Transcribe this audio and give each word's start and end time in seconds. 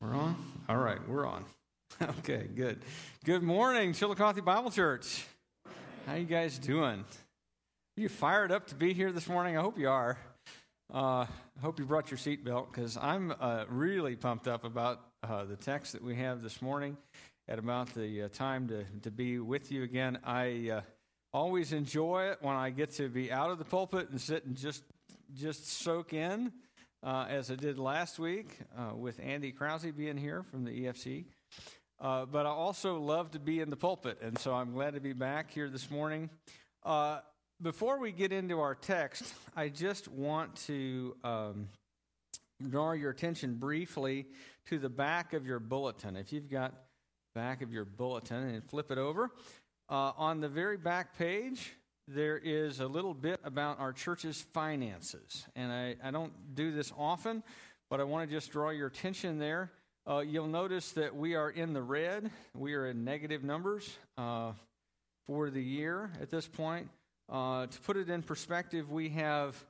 We're 0.00 0.14
on? 0.14 0.36
All 0.68 0.76
right, 0.76 0.98
we're 1.08 1.26
on. 1.26 1.44
Okay, 2.20 2.46
good. 2.54 2.78
Good 3.24 3.42
morning, 3.42 3.92
Chillicothe 3.92 4.44
Bible 4.44 4.70
Church. 4.70 5.24
How 6.06 6.14
you 6.14 6.26
guys 6.26 6.56
doing? 6.56 7.00
Are 7.00 8.00
you 8.00 8.08
fired 8.08 8.52
up 8.52 8.68
to 8.68 8.76
be 8.76 8.92
here 8.94 9.10
this 9.10 9.28
morning? 9.28 9.56
I 9.56 9.60
hope 9.62 9.76
you 9.76 9.88
are. 9.88 10.16
Uh, 10.94 11.26
I 11.26 11.60
hope 11.60 11.80
you 11.80 11.84
brought 11.84 12.12
your 12.12 12.18
seatbelt 12.18 12.72
because 12.72 12.96
I'm 12.96 13.34
uh, 13.40 13.64
really 13.68 14.14
pumped 14.14 14.46
up 14.46 14.62
about 14.62 15.00
uh, 15.24 15.46
the 15.46 15.56
text 15.56 15.94
that 15.94 16.04
we 16.04 16.14
have 16.14 16.42
this 16.42 16.62
morning 16.62 16.96
at 17.48 17.58
about 17.58 17.92
the 17.92 18.22
uh, 18.22 18.28
time 18.28 18.68
to, 18.68 18.84
to 19.02 19.10
be 19.10 19.40
with 19.40 19.72
you 19.72 19.82
again. 19.82 20.20
I 20.22 20.70
uh, 20.74 20.80
always 21.32 21.72
enjoy 21.72 22.28
it 22.28 22.38
when 22.40 22.54
I 22.54 22.70
get 22.70 22.92
to 22.92 23.08
be 23.08 23.32
out 23.32 23.50
of 23.50 23.58
the 23.58 23.64
pulpit 23.64 24.10
and 24.10 24.20
sit 24.20 24.46
and 24.46 24.56
just 24.56 24.84
just 25.34 25.68
soak 25.68 26.12
in 26.12 26.52
uh, 27.02 27.26
as 27.28 27.50
I 27.50 27.54
did 27.54 27.78
last 27.78 28.18
week 28.18 28.58
uh, 28.76 28.94
with 28.94 29.20
Andy 29.22 29.52
Krause 29.52 29.86
being 29.96 30.16
here 30.16 30.42
from 30.42 30.64
the 30.64 30.70
EFC. 30.70 31.24
Uh, 32.00 32.26
but 32.26 32.46
I 32.46 32.50
also 32.50 32.98
love 32.98 33.32
to 33.32 33.38
be 33.38 33.60
in 33.60 33.70
the 33.70 33.76
pulpit, 33.76 34.18
and 34.22 34.38
so 34.38 34.54
I'm 34.54 34.72
glad 34.72 34.94
to 34.94 35.00
be 35.00 35.12
back 35.12 35.50
here 35.50 35.68
this 35.68 35.90
morning. 35.90 36.30
Uh, 36.84 37.20
before 37.60 37.98
we 37.98 38.12
get 38.12 38.32
into 38.32 38.60
our 38.60 38.76
text, 38.76 39.34
I 39.56 39.68
just 39.68 40.06
want 40.06 40.54
to 40.66 41.16
um, 41.24 41.68
draw 42.68 42.92
your 42.92 43.10
attention 43.10 43.56
briefly 43.56 44.26
to 44.68 44.78
the 44.78 44.88
back 44.88 45.32
of 45.32 45.44
your 45.44 45.58
bulletin. 45.58 46.14
If 46.16 46.32
you've 46.32 46.48
got 46.48 46.72
back 47.34 47.62
of 47.62 47.72
your 47.72 47.84
bulletin 47.84 48.48
and 48.48 48.64
flip 48.64 48.92
it 48.92 48.98
over, 48.98 49.32
uh, 49.88 50.12
on 50.16 50.40
the 50.40 50.48
very 50.48 50.76
back 50.76 51.18
page, 51.18 51.72
there 52.08 52.38
is 52.38 52.80
a 52.80 52.86
little 52.86 53.12
bit 53.12 53.38
about 53.44 53.78
our 53.78 53.92
church's 53.92 54.40
finances. 54.52 55.46
And 55.54 55.70
I, 55.70 55.96
I 56.02 56.10
don't 56.10 56.32
do 56.54 56.72
this 56.72 56.92
often, 56.96 57.42
but 57.90 58.00
I 58.00 58.04
want 58.04 58.28
to 58.28 58.34
just 58.34 58.50
draw 58.50 58.70
your 58.70 58.86
attention 58.86 59.38
there. 59.38 59.70
Uh, 60.08 60.20
you'll 60.20 60.46
notice 60.46 60.92
that 60.92 61.14
we 61.14 61.34
are 61.34 61.50
in 61.50 61.74
the 61.74 61.82
red. 61.82 62.30
We 62.54 62.74
are 62.74 62.86
in 62.86 63.04
negative 63.04 63.44
numbers 63.44 63.88
uh, 64.16 64.52
for 65.26 65.50
the 65.50 65.62
year 65.62 66.10
at 66.20 66.30
this 66.30 66.48
point. 66.48 66.88
Uh, 67.30 67.66
to 67.66 67.80
put 67.80 67.98
it 67.98 68.08
in 68.08 68.22
perspective, 68.22 68.90
we 68.90 69.10
have 69.10 69.62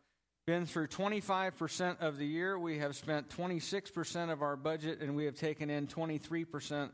been 0.46 0.64
through 0.64 0.86
25% 0.86 2.00
of 2.00 2.18
the 2.18 2.26
year. 2.26 2.56
We 2.56 2.78
have 2.78 2.94
spent 2.94 3.28
26% 3.30 4.30
of 4.30 4.42
our 4.42 4.54
budget, 4.54 5.00
and 5.00 5.16
we 5.16 5.24
have 5.24 5.34
taken 5.34 5.70
in 5.70 5.88
23% 5.88 6.90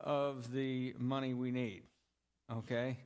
of 0.00 0.52
the 0.52 0.94
money 0.98 1.32
we 1.32 1.50
need. 1.50 1.84
Okay? 2.52 2.98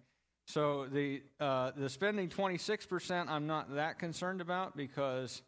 So 0.46 0.86
the 0.86 1.22
uh, 1.40 1.72
the 1.76 1.88
spending 1.88 2.28
26%, 2.28 3.28
I'm 3.28 3.46
not 3.46 3.74
that 3.74 3.98
concerned 3.98 4.40
about 4.40 4.76
because 4.76 5.42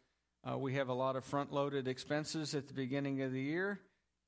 uh, 0.49 0.57
we 0.57 0.73
have 0.75 0.89
a 0.89 0.93
lot 0.93 1.15
of 1.15 1.23
front 1.23 1.53
loaded 1.53 1.87
expenses 1.87 2.53
at 2.53 2.67
the 2.67 2.73
beginning 2.73 3.21
of 3.21 3.31
the 3.31 3.41
year. 3.41 3.79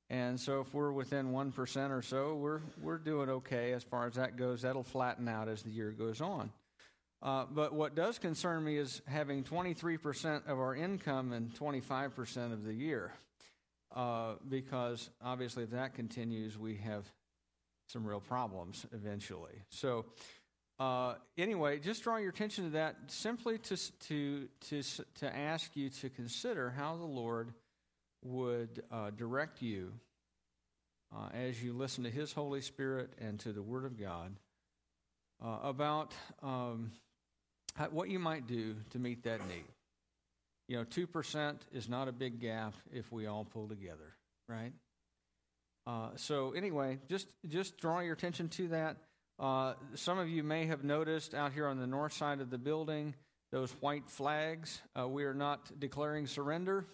And 0.09 0.37
so 0.37 0.59
if 0.59 0.73
we're 0.73 0.91
within 0.91 1.31
1% 1.31 1.89
or 1.89 2.01
so, 2.01 2.35
we're, 2.35 2.59
we're 2.81 2.97
doing 2.97 3.29
okay 3.29 3.71
as 3.71 3.83
far 3.83 4.07
as 4.07 4.15
that 4.15 4.35
goes. 4.35 4.61
That'll 4.61 4.83
flatten 4.83 5.29
out 5.29 5.47
as 5.47 5.63
the 5.63 5.69
year 5.69 5.91
goes 5.91 6.19
on. 6.19 6.51
Uh, 7.21 7.45
but 7.49 7.73
what 7.73 7.95
does 7.95 8.19
concern 8.19 8.63
me 8.63 8.77
is 8.77 9.01
having 9.07 9.43
23% 9.43 10.47
of 10.47 10.59
our 10.59 10.75
income 10.75 11.31
and 11.31 11.53
25% 11.55 12.51
of 12.51 12.65
the 12.65 12.73
year. 12.73 13.13
Uh, 13.95 14.33
because 14.49 15.09
obviously, 15.23 15.63
if 15.63 15.71
that 15.71 15.93
continues, 15.95 16.57
we 16.57 16.75
have 16.75 17.05
some 17.87 18.05
real 18.05 18.21
problems 18.21 18.85
eventually. 18.93 19.63
So, 19.69 20.05
uh, 20.81 21.13
anyway, 21.37 21.77
just 21.77 22.01
draw 22.01 22.17
your 22.17 22.31
attention 22.31 22.63
to 22.63 22.69
that 22.71 22.95
simply 23.05 23.59
to, 23.59 23.77
to, 24.07 24.47
to, 24.67 24.81
to 25.13 25.37
ask 25.37 25.75
you 25.75 25.91
to 25.91 26.09
consider 26.09 26.71
how 26.71 26.95
the 26.95 27.05
Lord 27.05 27.53
would 28.23 28.81
uh, 28.91 29.11
direct 29.11 29.61
you 29.61 29.93
uh, 31.15 31.29
as 31.35 31.63
you 31.63 31.73
listen 31.73 32.03
to 32.05 32.09
His 32.09 32.33
Holy 32.33 32.61
Spirit 32.61 33.11
and 33.21 33.39
to 33.41 33.51
the 33.51 33.61
Word 33.61 33.85
of 33.85 33.99
God 33.99 34.35
uh, 35.45 35.59
about 35.61 36.15
um, 36.41 36.91
what 37.91 38.09
you 38.09 38.17
might 38.17 38.47
do 38.47 38.75
to 38.89 38.97
meet 38.97 39.23
that 39.25 39.47
need. 39.47 39.65
You 40.67 40.77
know, 40.77 40.83
2% 40.85 41.57
is 41.73 41.89
not 41.89 42.07
a 42.07 42.11
big 42.11 42.39
gap 42.39 42.73
if 42.91 43.11
we 43.11 43.27
all 43.27 43.45
pull 43.45 43.67
together, 43.67 44.15
right? 44.47 44.73
Uh, 45.85 46.09
so, 46.15 46.53
anyway, 46.53 46.97
just, 47.07 47.27
just 47.47 47.77
draw 47.77 47.99
your 47.99 48.13
attention 48.13 48.49
to 48.49 48.69
that. 48.69 48.97
Uh, 49.41 49.73
some 49.95 50.19
of 50.19 50.29
you 50.29 50.43
may 50.43 50.67
have 50.67 50.83
noticed 50.83 51.33
out 51.33 51.51
here 51.51 51.65
on 51.65 51.79
the 51.79 51.87
north 51.87 52.13
side 52.13 52.41
of 52.41 52.51
the 52.51 52.59
building 52.59 53.15
those 53.51 53.71
white 53.81 54.07
flags. 54.07 54.81
Uh, 54.97 55.07
we 55.07 55.23
are 55.23 55.33
not 55.33 55.71
declaring 55.79 56.27
surrender. 56.27 56.85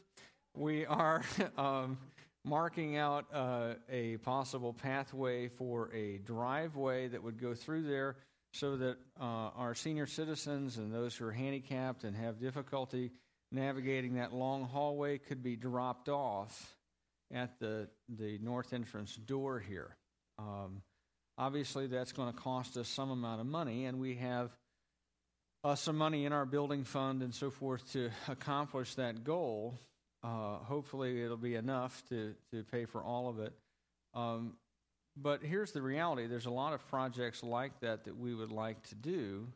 We 0.56 0.86
are 0.86 1.24
um, 1.58 1.98
marking 2.46 2.96
out 2.96 3.26
uh, 3.34 3.74
a 3.90 4.16
possible 4.18 4.72
pathway 4.72 5.50
for 5.50 5.94
a 5.94 6.20
driveway 6.20 7.10
that 7.10 7.22
would 7.22 7.38
go 7.38 7.54
through 7.54 7.84
there 7.84 8.16
so 8.54 8.78
that 8.78 8.98
uh, 9.20 9.52
our 9.56 9.76
senior 9.76 10.08
citizens 10.08 10.78
and 10.78 10.92
those 10.92 11.18
who 11.18 11.26
are 11.26 11.34
handicapped 11.34 12.06
and 12.06 12.16
have 12.16 12.40
difficulty 12.40 13.12
navigating 13.52 14.16
that 14.16 14.34
long 14.34 14.64
hallway 14.64 15.18
could 15.18 15.44
be 15.44 15.58
dropped 15.58 16.08
off 16.08 16.78
at 17.30 17.60
the, 17.60 17.90
the 18.08 18.40
north 18.42 18.72
entrance 18.72 19.18
door 19.18 19.60
here. 19.60 19.98
Um, 20.40 20.82
Obviously, 21.38 21.88
that's 21.88 22.12
going 22.12 22.34
to 22.34 22.40
cost 22.40 22.78
us 22.78 22.88
some 22.88 23.12
amount 23.12 23.42
of 23.42 23.48
money, 23.48 23.86
and 23.86 24.00
we 24.00 24.16
have 24.16 24.52
uh, 25.64 25.76
some 25.76 25.98
money 25.98 26.26
in 26.26 26.34
our 26.34 26.46
building 26.46 26.84
fund 26.84 27.22
and 27.22 27.34
so 27.34 27.50
forth 27.50 27.92
to 27.94 28.10
accomplish 28.28 28.96
that 28.96 29.24
goal. 29.24 29.80
Uh, 30.24 30.58
hopefully, 30.58 31.24
it'll 31.24 31.38
be 31.38 31.56
enough 31.56 32.04
to, 32.10 32.34
to 32.52 32.64
pay 32.64 32.86
for 32.86 33.04
all 33.04 33.30
of 33.30 33.40
it. 33.40 33.54
Um, 34.14 34.54
but 35.16 35.42
here's 35.44 35.72
the 35.72 35.82
reality 35.82 36.28
there's 36.28 36.46
a 36.46 36.52
lot 36.52 36.74
of 36.74 36.88
projects 36.88 37.44
like 37.44 37.80
that 37.82 38.06
that 38.06 38.18
we 38.18 38.34
would 38.36 38.52
like 38.52 38.82
to 38.90 38.96
do 38.96 39.48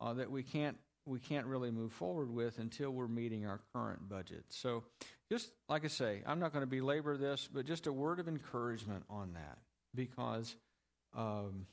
uh, 0.00 0.14
that 0.14 0.30
we 0.30 0.42
can't 0.42 0.76
we 1.06 1.18
can't 1.18 1.46
really 1.46 1.70
move 1.70 1.92
forward 1.92 2.30
with 2.30 2.58
until 2.58 2.90
we're 2.90 3.06
meeting 3.06 3.46
our 3.46 3.60
current 3.74 4.08
budget. 4.08 4.44
So, 4.48 4.84
just 5.30 5.50
like 5.68 5.84
I 5.84 5.88
say, 5.88 6.22
I'm 6.26 6.40
not 6.40 6.52
going 6.52 6.62
to 6.62 6.70
belabor 6.70 7.16
this, 7.16 7.48
but 7.52 7.66
just 7.66 7.86
a 7.86 7.92
word 7.92 8.20
of 8.20 8.28
encouragement 8.28 9.04
on 9.10 9.34
that 9.34 9.58
because 9.94 10.56
um, 11.14 11.66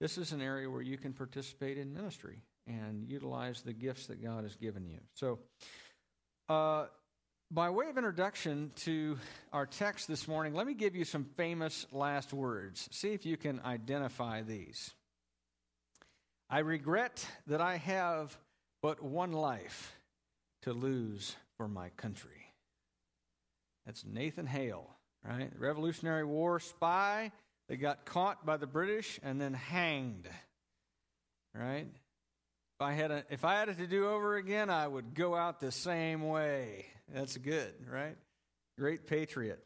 this 0.00 0.18
is 0.18 0.32
an 0.32 0.42
area 0.42 0.68
where 0.68 0.82
you 0.82 0.98
can 0.98 1.12
participate 1.12 1.78
in 1.78 1.92
ministry 1.92 2.42
and 2.66 3.08
utilize 3.08 3.62
the 3.62 3.72
gifts 3.72 4.06
that 4.06 4.22
God 4.22 4.44
has 4.44 4.56
given 4.56 4.86
you. 4.86 4.98
So, 5.14 5.38
uh, 6.48 6.86
by 7.50 7.70
way 7.70 7.88
of 7.88 7.96
introduction 7.96 8.72
to 8.76 9.18
our 9.52 9.66
text 9.66 10.08
this 10.08 10.26
morning, 10.26 10.54
let 10.54 10.66
me 10.66 10.74
give 10.74 10.96
you 10.96 11.04
some 11.04 11.24
famous 11.36 11.86
last 11.92 12.32
words. 12.32 12.88
See 12.90 13.12
if 13.12 13.24
you 13.24 13.36
can 13.36 13.60
identify 13.64 14.42
these. 14.42 14.92
I 16.50 16.60
regret 16.60 17.26
that 17.46 17.60
I 17.60 17.76
have 17.76 18.36
but 18.82 19.02
one 19.02 19.32
life 19.32 19.96
to 20.62 20.72
lose 20.72 21.36
for 21.56 21.68
my 21.68 21.90
country. 21.90 22.52
That's 23.84 24.04
Nathan 24.04 24.46
Hale, 24.46 24.90
right? 25.24 25.50
Revolutionary 25.56 26.24
War 26.24 26.58
spy 26.58 27.30
they 27.68 27.76
got 27.76 28.04
caught 28.04 28.46
by 28.46 28.56
the 28.56 28.66
British 28.66 29.18
and 29.22 29.40
then 29.40 29.54
hanged. 29.54 30.28
Right? 31.54 31.88
If 31.88 32.82
I 32.82 32.92
had 32.92 33.10
a, 33.10 33.24
if 33.30 33.44
I 33.44 33.54
had 33.54 33.68
it 33.68 33.78
to 33.78 33.86
do 33.86 34.08
over 34.08 34.36
again, 34.36 34.68
I 34.68 34.86
would 34.86 35.14
go 35.14 35.34
out 35.34 35.60
the 35.60 35.72
same 35.72 36.28
way. 36.28 36.86
That's 37.12 37.36
good, 37.36 37.72
right? 37.90 38.16
Great 38.78 39.06
patriot. 39.06 39.64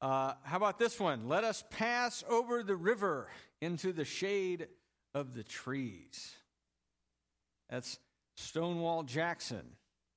Uh, 0.00 0.34
how 0.44 0.56
about 0.56 0.78
this 0.78 0.98
one? 1.00 1.28
Let 1.28 1.44
us 1.44 1.64
pass 1.70 2.24
over 2.28 2.62
the 2.62 2.76
river 2.76 3.28
into 3.60 3.92
the 3.92 4.04
shade 4.04 4.68
of 5.14 5.34
the 5.34 5.42
trees. 5.42 6.36
That's 7.68 7.98
Stonewall 8.36 9.02
Jackson, 9.02 9.64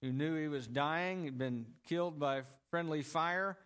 who 0.02 0.12
knew 0.12 0.36
he 0.36 0.48
was 0.48 0.68
dying, 0.68 1.26
had 1.26 1.38
been 1.38 1.66
killed 1.88 2.20
by 2.20 2.44
friendly 2.70 3.02
fire, 3.02 3.58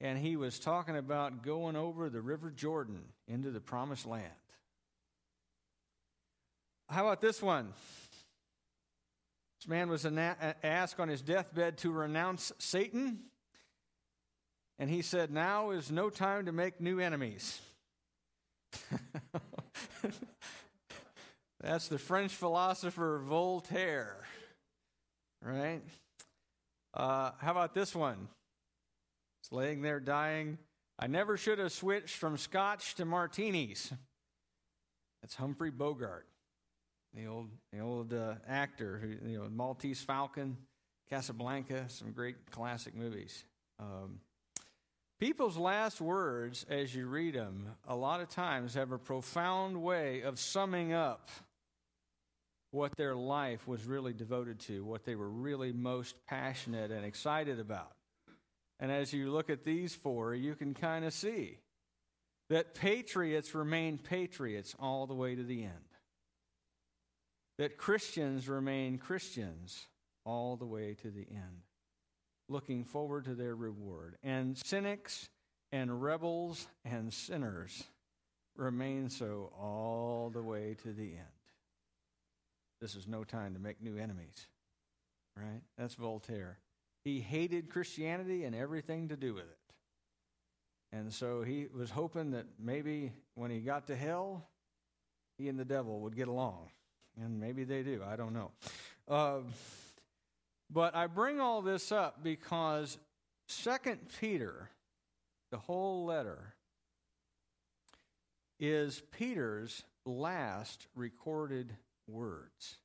and 0.00 0.18
he 0.18 0.36
was 0.36 0.58
talking 0.58 0.96
about 0.96 1.42
going 1.42 1.76
over 1.76 2.10
the 2.10 2.20
River 2.20 2.50
Jordan 2.50 3.02
into 3.26 3.50
the 3.50 3.60
promised 3.60 4.06
land. 4.06 4.32
How 6.88 7.06
about 7.06 7.20
this 7.20 7.42
one? 7.42 7.72
This 9.60 9.68
man 9.68 9.88
was 9.88 10.06
asked 10.62 11.00
on 11.00 11.08
his 11.08 11.22
deathbed 11.22 11.78
to 11.78 11.90
renounce 11.90 12.52
Satan, 12.58 13.20
and 14.78 14.90
he 14.90 15.02
said, 15.02 15.30
Now 15.30 15.70
is 15.70 15.90
no 15.90 16.10
time 16.10 16.46
to 16.46 16.52
make 16.52 16.80
new 16.80 17.00
enemies. 17.00 17.60
That's 21.60 21.88
the 21.88 21.98
French 21.98 22.32
philosopher 22.32 23.20
Voltaire, 23.24 24.24
right? 25.42 25.80
Uh, 26.94 27.32
how 27.38 27.50
about 27.50 27.74
this 27.74 27.94
one? 27.94 28.28
Laying 29.52 29.82
there 29.82 30.00
dying. 30.00 30.58
I 30.98 31.06
never 31.06 31.36
should 31.36 31.58
have 31.58 31.72
switched 31.72 32.16
from 32.16 32.36
scotch 32.36 32.94
to 32.96 33.04
martinis. 33.04 33.92
That's 35.22 35.34
Humphrey 35.34 35.70
Bogart, 35.70 36.26
the 37.14 37.26
old, 37.26 37.50
the 37.72 37.80
old 37.80 38.12
uh, 38.12 38.34
actor, 38.48 38.98
who, 38.98 39.28
you 39.28 39.38
know, 39.38 39.48
Maltese 39.50 40.00
Falcon, 40.00 40.56
Casablanca, 41.10 41.86
some 41.88 42.12
great 42.12 42.50
classic 42.50 42.94
movies. 42.94 43.44
Um, 43.78 44.20
People's 45.18 45.56
last 45.56 45.98
words, 45.98 46.66
as 46.68 46.94
you 46.94 47.06
read 47.06 47.34
them, 47.34 47.68
a 47.88 47.96
lot 47.96 48.20
of 48.20 48.28
times 48.28 48.74
have 48.74 48.92
a 48.92 48.98
profound 48.98 49.82
way 49.82 50.20
of 50.20 50.38
summing 50.38 50.92
up 50.92 51.30
what 52.70 52.94
their 52.98 53.14
life 53.14 53.66
was 53.66 53.86
really 53.86 54.12
devoted 54.12 54.60
to, 54.60 54.84
what 54.84 55.06
they 55.06 55.14
were 55.14 55.30
really 55.30 55.72
most 55.72 56.16
passionate 56.26 56.90
and 56.90 57.02
excited 57.02 57.58
about. 57.58 57.95
And 58.78 58.92
as 58.92 59.12
you 59.12 59.30
look 59.30 59.48
at 59.48 59.64
these 59.64 59.94
four, 59.94 60.34
you 60.34 60.54
can 60.54 60.74
kind 60.74 61.04
of 61.04 61.12
see 61.12 61.58
that 62.50 62.74
patriots 62.74 63.54
remain 63.54 63.98
patriots 63.98 64.74
all 64.78 65.06
the 65.06 65.14
way 65.14 65.34
to 65.34 65.42
the 65.42 65.64
end, 65.64 65.72
that 67.58 67.78
Christians 67.78 68.48
remain 68.48 68.98
Christians 68.98 69.86
all 70.24 70.56
the 70.56 70.66
way 70.66 70.94
to 71.02 71.10
the 71.10 71.26
end, 71.30 71.62
looking 72.48 72.84
forward 72.84 73.24
to 73.24 73.34
their 73.34 73.54
reward. 73.54 74.16
And 74.22 74.56
cynics 74.58 75.28
and 75.72 76.02
rebels 76.02 76.66
and 76.84 77.12
sinners 77.12 77.84
remain 78.56 79.10
so 79.10 79.52
all 79.58 80.30
the 80.32 80.42
way 80.42 80.76
to 80.82 80.92
the 80.92 81.12
end. 81.12 81.36
This 82.80 82.94
is 82.94 83.06
no 83.06 83.24
time 83.24 83.54
to 83.54 83.60
make 83.60 83.82
new 83.82 83.96
enemies. 83.96 84.46
Right? 85.36 85.62
That's 85.76 85.94
Voltaire. 85.94 86.58
He 87.06 87.20
hated 87.20 87.70
Christianity 87.70 88.42
and 88.42 88.52
everything 88.52 89.10
to 89.10 89.16
do 89.16 89.32
with 89.32 89.44
it. 89.44 89.58
And 90.92 91.14
so 91.14 91.42
he 91.42 91.68
was 91.72 91.88
hoping 91.88 92.32
that 92.32 92.46
maybe 92.58 93.12
when 93.36 93.48
he 93.48 93.60
got 93.60 93.86
to 93.86 93.94
hell, 93.94 94.48
he 95.38 95.48
and 95.48 95.56
the 95.56 95.64
devil 95.64 96.00
would 96.00 96.16
get 96.16 96.26
along. 96.26 96.70
And 97.22 97.38
maybe 97.38 97.62
they 97.62 97.84
do. 97.84 98.02
I 98.04 98.16
don't 98.16 98.32
know. 98.32 98.50
Uh, 99.06 99.38
but 100.68 100.96
I 100.96 101.06
bring 101.06 101.38
all 101.38 101.62
this 101.62 101.92
up 101.92 102.24
because 102.24 102.98
Second 103.46 104.00
Peter, 104.20 104.68
the 105.52 105.58
whole 105.58 106.06
letter, 106.06 106.56
is 108.58 109.00
Peter's 109.16 109.84
last 110.04 110.88
recorded 110.96 111.72
words 112.08 112.78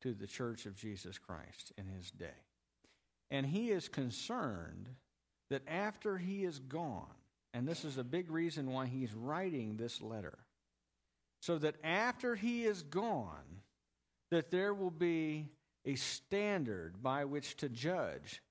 to 0.00 0.14
the 0.14 0.26
church 0.26 0.64
of 0.64 0.76
Jesus 0.76 1.18
Christ 1.18 1.72
in 1.76 1.88
his 1.88 2.10
day. 2.10 2.32
And 3.30 3.46
he 3.46 3.70
is 3.70 3.88
concerned 3.88 4.88
that 5.50 5.62
after 5.66 6.16
he 6.16 6.44
is 6.44 6.58
gone, 6.58 7.06
and 7.52 7.66
this 7.66 7.84
is 7.84 7.98
a 7.98 8.04
big 8.04 8.30
reason 8.30 8.72
why 8.72 8.86
he's 8.86 9.12
writing 9.14 9.76
this 9.76 10.00
letter, 10.02 10.38
so 11.40 11.58
that 11.58 11.76
after 11.84 12.34
he 12.34 12.64
is 12.64 12.82
gone, 12.82 13.62
that 14.30 14.50
there 14.50 14.74
will 14.74 14.90
be 14.90 15.48
a 15.84 15.94
standard 15.94 17.02
by 17.02 17.24
which 17.24 17.56
to 17.58 17.68
judge 17.68 18.42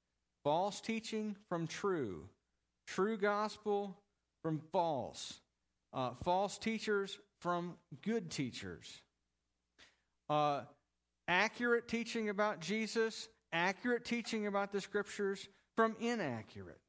false 0.44 0.82
teaching 0.82 1.36
from 1.50 1.68
true, 1.68 2.28
true 2.88 3.18
gospel 3.18 3.98
from 4.42 4.60
false, 4.72 5.40
uh, 5.94 6.12
false 6.24 6.58
teachers 6.58 7.18
from 7.40 7.76
good 8.02 8.30
teachers. 8.30 9.02
Uh, 10.30 10.62
accurate 11.28 11.88
teaching 11.88 12.30
about 12.30 12.60
Jesus, 12.60 13.28
accurate 13.54 14.04
teaching 14.04 14.48
about 14.48 14.74
the 14.74 14.82
scriptures 14.82 15.48
from 15.78 15.96
inaccurate. 16.00 16.80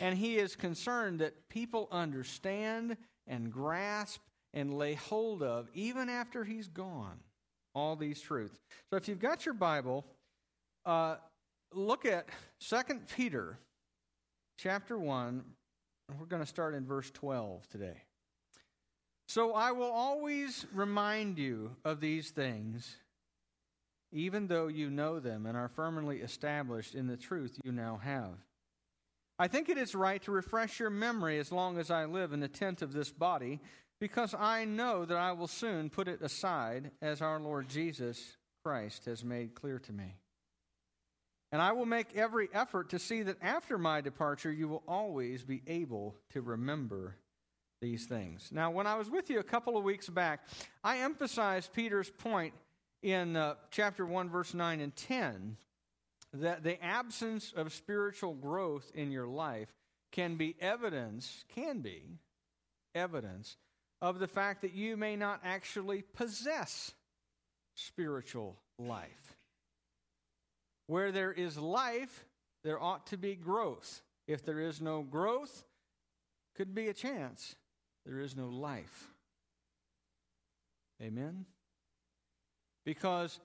And 0.00 0.16
he 0.16 0.36
is 0.36 0.54
concerned 0.54 1.20
that 1.20 1.48
people 1.48 1.88
understand 1.90 2.96
and 3.26 3.50
grasp 3.50 4.20
and 4.54 4.74
lay 4.74 4.94
hold 4.94 5.42
of, 5.42 5.68
even 5.74 6.08
after 6.08 6.44
he's 6.44 6.68
gone, 6.68 7.18
all 7.74 7.96
these 7.96 8.20
truths. 8.20 8.58
So 8.90 8.96
if 8.96 9.08
you've 9.08 9.20
got 9.20 9.44
your 9.44 9.54
Bible, 9.54 10.04
uh, 10.84 11.16
look 11.72 12.06
at 12.06 12.28
2 12.60 12.76
Peter 13.14 13.58
chapter 14.58 14.98
1. 14.98 15.44
We're 16.18 16.26
going 16.26 16.42
to 16.42 16.48
start 16.48 16.74
in 16.74 16.86
verse 16.86 17.10
12 17.10 17.68
today. 17.68 18.02
So 19.28 19.54
I 19.54 19.72
will 19.72 19.90
always 19.90 20.66
remind 20.72 21.38
you 21.38 21.74
of 21.84 22.00
these 22.00 22.30
things, 22.30 22.96
even 24.16 24.46
though 24.46 24.66
you 24.66 24.88
know 24.88 25.20
them 25.20 25.44
and 25.44 25.56
are 25.56 25.68
firmly 25.68 26.20
established 26.20 26.94
in 26.94 27.06
the 27.06 27.18
truth 27.18 27.58
you 27.62 27.70
now 27.70 28.00
have. 28.02 28.32
I 29.38 29.46
think 29.46 29.68
it 29.68 29.76
is 29.76 29.94
right 29.94 30.22
to 30.22 30.32
refresh 30.32 30.80
your 30.80 30.88
memory 30.88 31.38
as 31.38 31.52
long 31.52 31.78
as 31.78 31.90
I 31.90 32.06
live 32.06 32.32
in 32.32 32.40
the 32.40 32.48
tent 32.48 32.80
of 32.80 32.94
this 32.94 33.10
body, 33.10 33.60
because 34.00 34.34
I 34.34 34.64
know 34.64 35.04
that 35.04 35.18
I 35.18 35.32
will 35.32 35.46
soon 35.46 35.90
put 35.90 36.08
it 36.08 36.22
aside, 36.22 36.92
as 37.02 37.20
our 37.20 37.38
Lord 37.38 37.68
Jesus 37.68 38.38
Christ 38.64 39.04
has 39.04 39.22
made 39.22 39.54
clear 39.54 39.78
to 39.80 39.92
me. 39.92 40.16
And 41.52 41.60
I 41.60 41.72
will 41.72 41.86
make 41.86 42.16
every 42.16 42.48
effort 42.54 42.88
to 42.90 42.98
see 42.98 43.22
that 43.22 43.36
after 43.42 43.76
my 43.76 44.00
departure 44.00 44.50
you 44.50 44.66
will 44.66 44.82
always 44.88 45.44
be 45.44 45.62
able 45.66 46.16
to 46.30 46.40
remember 46.40 47.16
these 47.82 48.06
things. 48.06 48.48
Now, 48.50 48.70
when 48.70 48.86
I 48.86 48.96
was 48.96 49.10
with 49.10 49.28
you 49.28 49.38
a 49.40 49.44
couple 49.44 49.76
of 49.76 49.84
weeks 49.84 50.08
back, 50.08 50.40
I 50.82 51.00
emphasized 51.00 51.74
Peter's 51.74 52.10
point 52.10 52.54
in 53.02 53.36
uh, 53.36 53.54
chapter 53.70 54.04
1, 54.04 54.30
verse 54.30 54.54
9 54.54 54.80
and 54.80 54.94
10 54.94 55.56
that 56.32 56.62
the 56.62 56.82
absence 56.84 57.52
of 57.56 57.72
spiritual 57.72 58.34
growth 58.34 58.90
in 58.94 59.10
your 59.10 59.26
life 59.26 59.72
can 60.12 60.36
be 60.36 60.54
evidence, 60.60 61.44
can 61.54 61.80
be 61.80 62.02
evidence 62.94 63.56
of 64.00 64.18
the 64.18 64.26
fact 64.26 64.62
that 64.62 64.74
you 64.74 64.96
may 64.96 65.16
not 65.16 65.40
actually 65.44 66.02
possess 66.02 66.92
spiritual 67.74 68.56
life. 68.78 69.36
Where 70.86 71.12
there 71.12 71.32
is 71.32 71.58
life, 71.58 72.24
there 72.64 72.80
ought 72.80 73.06
to 73.08 73.16
be 73.16 73.34
growth. 73.34 74.02
If 74.26 74.44
there 74.44 74.60
is 74.60 74.80
no 74.80 75.02
growth, 75.02 75.64
could 76.54 76.74
be 76.74 76.88
a 76.88 76.94
chance 76.94 77.54
there 78.04 78.20
is 78.20 78.36
no 78.36 78.48
life. 78.48 79.08
Amen? 81.02 81.44
Because 82.86 83.40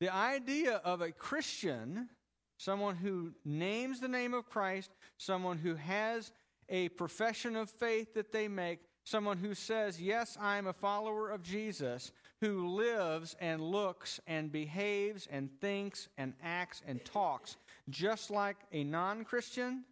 the 0.00 0.12
idea 0.12 0.82
of 0.84 1.00
a 1.00 1.12
Christian, 1.12 2.10
someone 2.58 2.96
who 2.96 3.32
names 3.44 4.00
the 4.00 4.08
name 4.08 4.34
of 4.34 4.50
Christ, 4.50 4.90
someone 5.16 5.56
who 5.56 5.76
has 5.76 6.32
a 6.68 6.88
profession 6.90 7.54
of 7.54 7.70
faith 7.70 8.12
that 8.14 8.32
they 8.32 8.48
make, 8.48 8.80
someone 9.04 9.38
who 9.38 9.54
says, 9.54 10.00
Yes, 10.00 10.36
I'm 10.40 10.66
a 10.66 10.72
follower 10.72 11.30
of 11.30 11.44
Jesus, 11.44 12.10
who 12.40 12.66
lives 12.74 13.36
and 13.40 13.62
looks 13.62 14.20
and 14.26 14.50
behaves 14.50 15.28
and 15.30 15.48
thinks 15.60 16.08
and 16.18 16.34
acts 16.42 16.82
and 16.84 17.04
talks 17.04 17.56
just 17.88 18.30
like 18.30 18.56
a 18.72 18.82
non 18.82 19.24
Christian, 19.24 19.84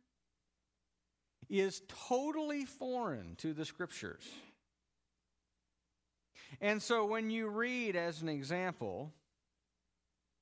is 1.49 1.83
totally 2.09 2.65
foreign 2.65 3.37
to 3.37 3.53
the 3.53 3.65
scriptures. 3.65 4.25
And 6.61 6.83
so 6.83 7.05
when 7.05 7.31
you 7.31 7.49
read, 7.49 7.97
as 7.97 8.23
an 8.23 8.29
example, 8.29 9.13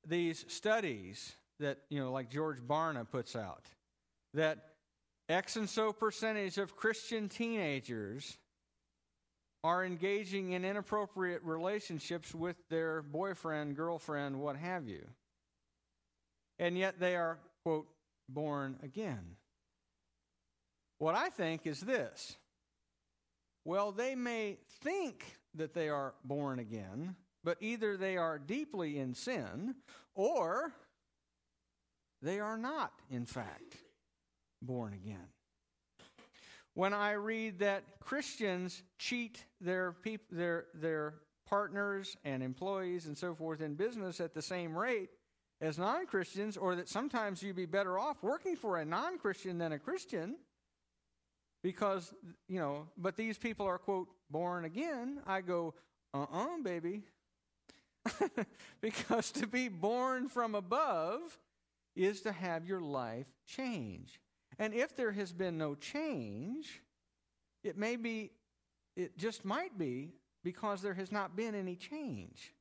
these 0.07 0.45
studies 0.49 1.35
that, 1.61 1.79
you 1.89 2.01
know, 2.01 2.13
like 2.13 2.31
George 2.31 2.61
Barna 2.61 3.09
puts 3.09 3.37
out, 3.37 3.65
that 4.35 4.59
X 5.29 5.57
and 5.57 5.69
so 5.69 5.93
percentage 5.93 6.59
of 6.59 6.77
Christian 6.77 7.29
teenagers 7.29 8.39
are 9.65 9.85
engaging 9.85 10.53
in 10.53 10.65
inappropriate 10.65 11.43
relationships 11.43 12.35
with 12.35 12.57
their 12.71 13.03
boyfriend, 13.03 13.77
girlfriend, 13.77 14.39
what 14.41 14.57
have 14.57 14.87
you. 14.87 15.05
And 16.59 16.79
yet 16.79 17.01
they 17.01 17.17
are, 17.17 17.39
quote, 17.65 17.89
born 18.29 18.77
again. 18.83 19.37
What 20.99 21.15
I 21.15 21.29
think 21.29 21.67
is 21.67 21.81
this 21.81 22.37
well, 23.65 23.93
they 23.93 24.15
may 24.15 24.57
think 24.83 25.38
that 25.59 25.75
they 25.75 25.89
are 25.89 26.15
born 26.25 26.59
again, 26.59 27.17
but 27.45 27.59
either 27.61 27.97
they 27.97 28.17
are 28.17 28.39
deeply 28.39 28.99
in 28.99 29.15
sin 29.15 29.75
or 30.15 30.73
they 32.23 32.41
are 32.41 32.59
not, 32.59 32.93
in 33.11 33.27
fact, 33.27 33.77
born 34.61 34.93
again. 34.93 35.29
When 36.75 36.93
I 36.93 37.13
read 37.13 37.61
that 37.61 37.85
Christians 38.01 38.83
cheat 38.99 39.45
their, 39.61 39.93
peop- 39.93 40.31
their, 40.31 40.67
their 40.75 41.15
partners 41.47 42.17
and 42.25 42.43
employees 42.43 43.07
and 43.07 43.17
so 43.17 43.35
forth 43.35 43.61
in 43.61 43.75
business 43.75 44.21
at 44.21 44.35
the 44.35 44.43
same 44.43 44.77
rate 44.77 45.11
as 45.61 45.79
non 45.79 46.07
Christians, 46.07 46.57
or 46.57 46.77
that 46.77 46.89
sometimes 46.89 47.43
you'd 47.43 47.57
be 47.57 47.67
better 47.67 47.99
off 47.99 48.23
working 48.23 48.55
for 48.55 48.79
a 48.79 48.85
non 48.85 49.19
Christian 49.19 49.59
than 49.59 49.73
a 49.73 49.79
Christian, 49.79 50.37
because, 51.63 52.13
you 52.49 52.61
know, 52.61 52.87
but 52.97 53.17
these 53.17 53.39
people 53.39 53.67
are, 53.67 53.79
quote, 53.79 54.09
born 54.31 54.65
again. 54.65 55.21
I 55.27 55.41
go, 55.41 55.75
uh 56.15 56.23
uh-uh, 56.23 56.45
uh, 56.45 56.63
baby. 56.63 57.03
because 58.81 59.31
to 59.33 59.47
be 59.47 59.69
born 59.69 60.29
from 60.29 60.55
above 60.55 61.39
is 61.97 62.21
to 62.23 62.33
have 62.33 62.65
your 62.65 62.81
life 62.81 63.27
change. 63.47 64.21
And 64.59 64.75
if 64.75 64.97
there 64.97 65.13
has 65.13 65.33
been 65.33 65.59
no 65.59 65.75
change, 65.75 66.83
it 67.65 67.77
may 67.77 67.97
be, 67.97 68.31
it 68.97 69.19
just 69.19 69.45
might 69.45 69.77
be 69.79 70.13
because 70.45 70.81
there 70.81 70.95
has 70.95 71.13
not 71.13 71.37
been 71.37 71.55
any 71.55 71.77
change. 71.77 72.55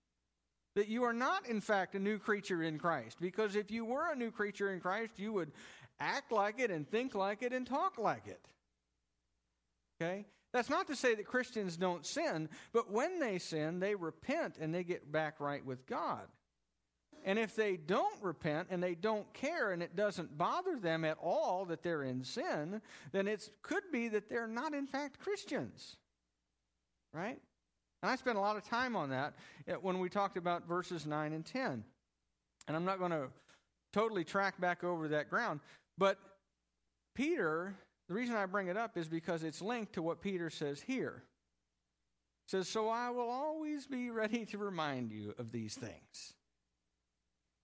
That 0.75 0.88
you 0.88 1.04
are 1.04 1.13
not, 1.13 1.48
in 1.48 1.62
fact, 1.62 1.96
a 1.96 2.00
new 2.00 2.20
creature 2.20 2.62
in 2.62 2.77
Christ. 2.77 3.18
Because 3.20 3.56
if 3.56 3.72
you 3.72 3.86
were 3.86 4.12
a 4.12 4.16
new 4.16 4.30
creature 4.30 4.72
in 4.72 4.80
Christ, 4.80 5.13
you 5.18 5.34
would 5.34 5.51
act 6.00 6.32
like 6.32 6.60
it 6.60 6.70
and 6.70 6.88
think 6.88 7.16
like 7.16 7.42
it 7.42 7.51
and 7.51 7.66
talk 7.66 7.98
like 7.98 8.27
it. 8.27 8.46
Okay? 10.00 10.25
That's 10.54 10.70
not 10.70 10.88
to 10.88 10.96
say 10.96 11.16
that 11.16 11.25
Christians 11.25 11.77
don't 11.77 12.06
sin, 12.06 12.50
but 12.72 12.92
when 12.92 13.20
they 13.20 13.38
sin, 13.38 13.80
they 13.80 13.96
repent 13.96 14.58
and 14.60 14.74
they 14.74 14.84
get 14.84 15.12
back 15.12 15.39
right 15.39 15.66
with 15.66 15.86
God. 15.86 16.27
And 17.25 17.38
if 17.38 17.56
they 17.56 17.75
don't 17.75 18.24
repent 18.24 18.70
and 18.72 18.82
they 18.82 18.96
don't 18.96 19.32
care 19.34 19.72
and 19.72 19.84
it 19.84 19.96
doesn't 19.96 20.38
bother 20.38 20.77
them 20.80 21.04
at 21.04 21.18
all 21.22 21.66
that 21.66 21.84
they're 21.84 22.04
in 22.04 22.24
sin, 22.24 22.82
then 23.12 23.27
it 23.27 23.50
could 23.62 23.84
be 23.92 24.08
that 24.10 24.30
they're 24.30 24.48
not, 24.48 24.74
in 24.74 24.88
fact, 24.88 25.20
Christians. 25.20 25.98
Right? 27.13 27.39
And 28.01 28.12
I 28.12 28.16
spent 28.16 28.38
a 28.38 28.42
lot 28.42 28.56
of 28.56 28.63
time 28.63 28.96
on 28.96 29.10
that 29.10 29.34
eh, 29.68 29.74
when 29.74 30.00
we 30.00 30.08
talked 30.10 30.38
about 30.38 30.68
verses 30.68 31.06
9 31.06 31.34
and 31.34 31.46
10. 31.46 31.84
And 32.68 32.77
I'm 32.77 32.86
not 32.86 33.00
going 33.00 33.12
to 33.12 33.27
totally 33.92 34.24
track 34.24 34.60
back 34.62 34.84
over 34.84 35.08
that 35.10 35.30
ground, 35.30 35.60
but 35.98 36.20
Peter, 37.16 37.75
the 38.08 38.14
reason 38.14 38.36
I 38.36 38.46
bring 38.46 38.68
it 38.68 38.78
up 38.78 38.98
is 38.98 39.08
because 39.08 39.44
it's 39.44 39.62
linked 39.62 39.94
to 39.94 40.02
what 40.02 40.22
Peter 40.22 40.50
says 40.50 40.82
here. 40.82 41.24
Says, 42.48 42.70
So 42.70 42.90
I 42.90 43.10
will 43.10 43.30
always 43.30 43.86
be 43.86 44.10
ready 44.10 44.46
to 44.48 44.58
remind 44.58 45.12
you 45.12 45.34
of 45.38 45.52
these 45.52 45.76
things. 45.76 46.34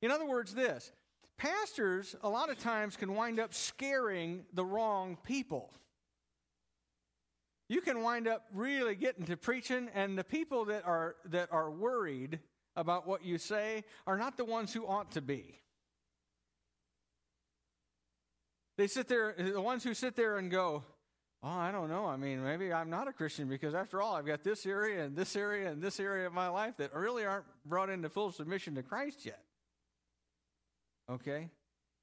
In 0.01 0.11
other 0.11 0.25
words, 0.25 0.53
this 0.53 0.91
pastors, 1.37 2.15
a 2.21 2.29
lot 2.29 2.49
of 2.49 2.59
times, 2.59 2.97
can 2.97 3.15
wind 3.15 3.39
up 3.39 3.53
scaring 3.53 4.45
the 4.53 4.65
wrong 4.65 5.17
people. 5.23 5.71
You 7.69 7.81
can 7.81 8.03
wind 8.03 8.27
up 8.27 8.45
really 8.53 8.95
getting 8.95 9.25
to 9.25 9.37
preaching, 9.37 9.89
and 9.93 10.17
the 10.17 10.23
people 10.23 10.65
that 10.65 10.85
are, 10.85 11.15
that 11.25 11.51
are 11.51 11.71
worried 11.71 12.39
about 12.75 13.07
what 13.07 13.23
you 13.23 13.37
say 13.37 13.83
are 14.05 14.17
not 14.17 14.37
the 14.37 14.45
ones 14.45 14.73
who 14.73 14.85
ought 14.85 15.11
to 15.11 15.21
be. 15.21 15.62
They 18.77 18.87
sit 18.87 19.07
there, 19.07 19.35
the 19.37 19.61
ones 19.61 19.83
who 19.83 19.93
sit 19.93 20.15
there 20.15 20.37
and 20.37 20.49
go, 20.49 20.83
Oh, 21.45 21.49
I 21.49 21.73
don't 21.73 21.89
know. 21.89 22.05
I 22.05 22.15
mean, 22.15 22.41
maybe 22.41 22.71
I'm 22.71 22.89
not 22.89 23.09
a 23.09 23.11
Christian 23.11 23.49
because 23.49 23.73
after 23.75 24.01
all, 24.01 24.15
I've 24.15 24.25
got 24.25 24.45
this 24.45 24.65
area 24.65 25.03
and 25.03 25.13
this 25.13 25.35
area 25.35 25.69
and 25.69 25.81
this 25.81 25.99
area 25.99 26.25
of 26.25 26.31
my 26.31 26.47
life 26.47 26.77
that 26.77 26.93
really 26.95 27.25
aren't 27.25 27.43
brought 27.65 27.89
into 27.89 28.07
full 28.07 28.31
submission 28.31 28.75
to 28.75 28.83
Christ 28.83 29.25
yet. 29.25 29.43
Okay? 31.11 31.49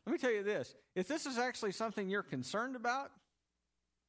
Let 0.05 0.13
me 0.13 0.19
tell 0.19 0.31
you 0.31 0.43
this 0.43 0.75
if 0.95 1.09
this 1.09 1.25
is 1.25 1.39
actually 1.39 1.73
something 1.73 2.11
you're 2.11 2.23
concerned 2.23 2.77
about, 2.77 3.11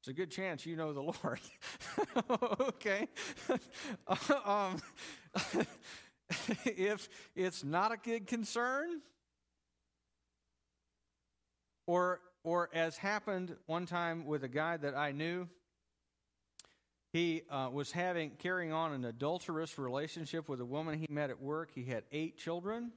it's 0.01 0.09
a 0.09 0.13
good 0.13 0.31
chance 0.31 0.65
you 0.65 0.75
know 0.75 0.91
the 0.91 1.01
Lord. 1.23 1.39
okay? 2.59 3.07
um, 4.45 4.81
if 6.65 7.07
it's 7.37 7.63
not 7.63 7.93
a 7.93 7.97
good 7.97 8.27
concern, 8.27 8.99
or 11.87 12.19
or 12.43 12.69
as 12.73 12.97
happened 12.97 13.55
one 13.65 13.85
time 13.85 14.25
with 14.25 14.43
a 14.43 14.47
guy 14.47 14.77
that 14.77 14.95
I 14.95 15.11
knew, 15.11 15.47
he 17.13 17.43
uh, 17.49 17.69
was 17.71 17.91
having 17.91 18.31
carrying 18.39 18.71
on 18.71 18.93
an 18.93 19.03
adulterous 19.05 19.77
relationship 19.77 20.47
with 20.47 20.61
a 20.61 20.65
woman 20.65 20.97
he 20.97 21.07
met 21.09 21.29
at 21.29 21.41
work. 21.41 21.71
He 21.75 21.83
had 21.83 22.03
eight 22.11 22.37
children, 22.37 22.91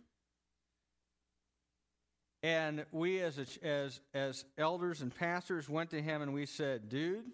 and 2.42 2.86
we 2.92 3.20
as 3.20 3.38
a, 3.38 3.66
as 3.66 4.00
as 4.14 4.44
elders 4.56 5.02
and 5.02 5.14
pastors 5.14 5.68
went 5.68 5.90
to 5.90 6.00
him 6.00 6.22
and 6.22 6.32
we 6.32 6.46
said, 6.46 6.88
"Dude, 6.88 7.24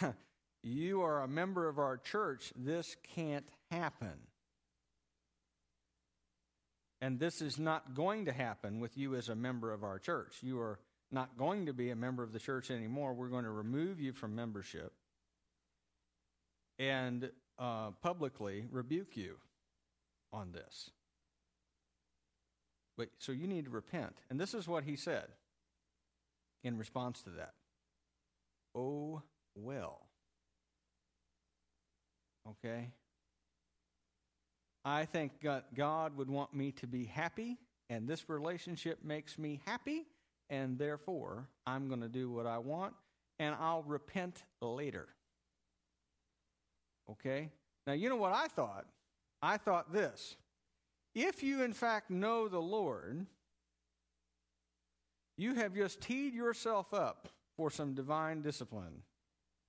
you 0.62 1.02
are 1.02 1.22
a 1.22 1.28
member 1.28 1.68
of 1.68 1.78
our 1.78 1.98
church. 1.98 2.54
This 2.56 2.96
can't 3.14 3.46
happen." 3.70 4.18
And 7.00 7.18
this 7.18 7.42
is 7.42 7.58
not 7.58 7.94
going 7.94 8.24
to 8.24 8.32
happen 8.32 8.80
with 8.80 8.96
you 8.96 9.16
as 9.16 9.28
a 9.28 9.34
member 9.34 9.72
of 9.72 9.84
our 9.84 9.98
church. 9.98 10.38
You 10.40 10.60
are 10.60 10.78
not 11.10 11.36
going 11.36 11.66
to 11.66 11.72
be 11.72 11.90
a 11.90 11.96
member 11.96 12.22
of 12.22 12.32
the 12.32 12.38
church 12.38 12.70
anymore. 12.70 13.12
We're 13.12 13.28
going 13.28 13.44
to 13.44 13.50
remove 13.50 14.00
you 14.00 14.12
from 14.12 14.34
membership 14.34 14.92
and 16.78 17.30
uh, 17.58 17.90
publicly 18.02 18.66
rebuke 18.70 19.16
you 19.16 19.36
on 20.32 20.52
this. 20.52 20.90
But, 22.96 23.08
so 23.18 23.32
you 23.32 23.46
need 23.46 23.66
to 23.66 23.70
repent. 23.70 24.16
And 24.30 24.40
this 24.40 24.54
is 24.54 24.66
what 24.66 24.84
he 24.84 24.96
said 24.96 25.26
in 26.64 26.78
response 26.78 27.22
to 27.22 27.30
that. 27.30 27.54
Oh, 28.74 29.22
well. 29.54 30.00
Okay? 32.48 32.90
I 34.86 35.04
think 35.04 35.44
God 35.74 36.16
would 36.16 36.30
want 36.30 36.54
me 36.54 36.70
to 36.72 36.86
be 36.86 37.06
happy, 37.06 37.58
and 37.90 38.06
this 38.06 38.28
relationship 38.28 39.02
makes 39.02 39.36
me 39.36 39.60
happy, 39.66 40.06
and 40.48 40.78
therefore 40.78 41.48
I'm 41.66 41.88
going 41.88 42.02
to 42.02 42.08
do 42.08 42.30
what 42.30 42.46
I 42.46 42.58
want, 42.58 42.94
and 43.40 43.56
I'll 43.60 43.82
repent 43.82 44.44
later. 44.62 45.08
Okay? 47.10 47.50
Now, 47.84 47.94
you 47.94 48.08
know 48.08 48.16
what 48.16 48.32
I 48.32 48.46
thought? 48.46 48.86
I 49.42 49.56
thought 49.56 49.92
this. 49.92 50.36
If 51.16 51.42
you, 51.42 51.62
in 51.62 51.72
fact, 51.72 52.08
know 52.08 52.46
the 52.46 52.62
Lord, 52.62 53.26
you 55.36 55.54
have 55.54 55.74
just 55.74 56.00
teed 56.00 56.32
yourself 56.32 56.94
up 56.94 57.28
for 57.56 57.72
some 57.72 57.94
divine 57.94 58.40
discipline. 58.40 59.02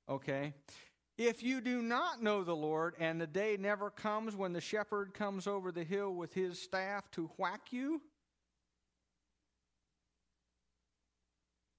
Okay? 0.07 0.53
If 1.17 1.41
you 1.41 1.61
do 1.61 1.81
not 1.81 2.21
know 2.21 2.43
the 2.43 2.55
Lord, 2.55 2.93
and 2.99 3.19
the 3.19 3.25
day 3.25 3.57
never 3.59 3.89
comes 3.89 4.35
when 4.35 4.53
the 4.53 4.61
shepherd 4.61 5.15
comes 5.15 5.47
over 5.47 5.71
the 5.71 5.83
hill 5.83 6.13
with 6.13 6.33
his 6.33 6.61
staff 6.61 7.09
to 7.11 7.31
whack 7.37 7.71
you, 7.71 8.01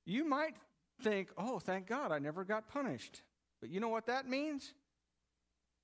you 0.05 0.25
might 0.25 0.57
think, 1.03 1.29
oh, 1.39 1.61
thank 1.61 1.87
God, 1.87 2.11
I 2.11 2.19
never 2.19 2.43
got 2.43 2.69
punished. 2.69 3.23
But 3.61 3.71
you 3.71 3.79
know 3.79 3.89
what 3.89 4.07
that 4.07 4.29
means? 4.29 4.73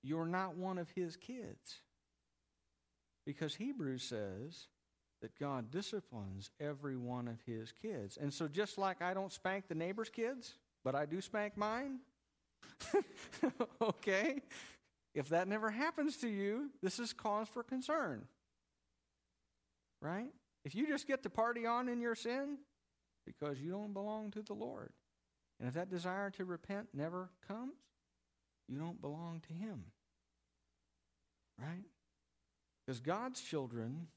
You're 0.02 0.26
not 0.26 0.56
one 0.56 0.78
of 0.78 0.90
his 0.90 1.16
kids. 1.16 1.80
Because 3.24 3.54
Hebrews 3.54 4.02
says 4.02 4.66
that 5.22 5.38
God 5.38 5.70
disciplines 5.70 6.50
every 6.60 6.96
one 6.96 7.28
of 7.28 7.40
his 7.46 7.72
kids. 7.72 8.18
And 8.20 8.34
so, 8.34 8.48
just 8.48 8.78
like 8.78 9.00
I 9.00 9.14
don't 9.14 9.32
spank 9.32 9.68
the 9.68 9.74
neighbor's 9.74 10.10
kids, 10.10 10.54
but 10.84 10.94
I 10.94 11.06
do 11.06 11.20
spank 11.20 11.56
mine, 11.56 12.00
okay? 13.82 14.42
If 15.14 15.28
that 15.28 15.48
never 15.48 15.70
happens 15.70 16.16
to 16.18 16.28
you, 16.28 16.70
this 16.82 16.98
is 16.98 17.12
cause 17.12 17.48
for 17.48 17.62
concern. 17.62 18.26
Right? 20.02 20.32
If 20.64 20.74
you 20.74 20.86
just 20.86 21.06
get 21.06 21.22
to 21.22 21.30
party 21.30 21.66
on 21.66 21.88
in 21.88 22.00
your 22.00 22.14
sin 22.14 22.58
because 23.26 23.60
you 23.60 23.70
don't 23.70 23.92
belong 23.92 24.30
to 24.32 24.42
the 24.42 24.54
Lord, 24.54 24.90
and 25.58 25.68
if 25.68 25.74
that 25.74 25.90
desire 25.90 26.30
to 26.30 26.44
repent 26.44 26.88
never 26.92 27.30
comes, 27.46 27.74
you 28.68 28.78
don't 28.78 29.00
belong 29.00 29.40
to 29.48 29.52
Him. 29.54 29.84
Right? 31.58 31.84
Because 32.84 33.00
God's 33.00 33.40
children 33.40 34.08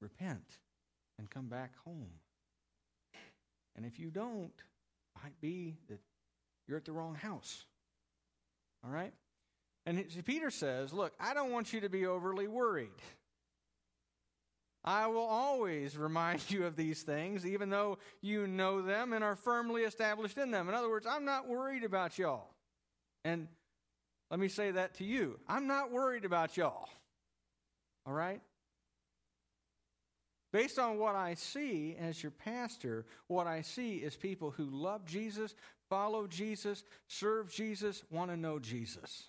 repent 0.00 0.58
and 1.18 1.30
come 1.30 1.46
back 1.46 1.72
home. 1.84 2.10
And 3.76 3.86
if 3.86 3.98
you 3.98 4.10
don't, 4.10 4.52
might 5.22 5.40
be 5.40 5.76
that 5.88 6.00
you're 6.66 6.76
at 6.76 6.84
the 6.84 6.92
wrong 6.92 7.14
house. 7.14 7.64
All 8.84 8.90
right? 8.90 9.12
And 9.84 10.04
Peter 10.24 10.50
says, 10.50 10.92
Look, 10.92 11.12
I 11.20 11.34
don't 11.34 11.52
want 11.52 11.72
you 11.72 11.80
to 11.80 11.88
be 11.88 12.06
overly 12.06 12.48
worried. 12.48 12.90
I 14.84 15.08
will 15.08 15.26
always 15.26 15.96
remind 15.96 16.42
you 16.50 16.64
of 16.66 16.76
these 16.76 17.02
things, 17.02 17.44
even 17.44 17.70
though 17.70 17.98
you 18.20 18.46
know 18.46 18.82
them 18.82 19.12
and 19.12 19.24
are 19.24 19.36
firmly 19.36 19.82
established 19.82 20.38
in 20.38 20.50
them. 20.50 20.68
In 20.68 20.74
other 20.74 20.88
words, 20.88 21.06
I'm 21.06 21.24
not 21.24 21.48
worried 21.48 21.84
about 21.84 22.18
y'all. 22.18 22.50
And 23.24 23.48
let 24.30 24.40
me 24.40 24.48
say 24.48 24.72
that 24.72 24.94
to 24.94 25.04
you 25.04 25.38
I'm 25.48 25.66
not 25.66 25.90
worried 25.90 26.24
about 26.24 26.56
y'all. 26.56 26.88
All 28.06 28.12
right? 28.12 28.40
Based 30.52 30.78
on 30.78 30.98
what 30.98 31.16
I 31.16 31.34
see 31.34 31.96
as 32.00 32.22
your 32.22 32.30
pastor, 32.30 33.04
what 33.26 33.46
I 33.46 33.60
see 33.60 33.96
is 33.96 34.16
people 34.16 34.52
who 34.52 34.64
love 34.64 35.04
Jesus, 35.04 35.54
follow 35.88 36.26
Jesus, 36.26 36.84
serve 37.08 37.50
Jesus, 37.52 38.02
want 38.10 38.30
to 38.30 38.36
know 38.36 38.58
Jesus. 38.58 39.24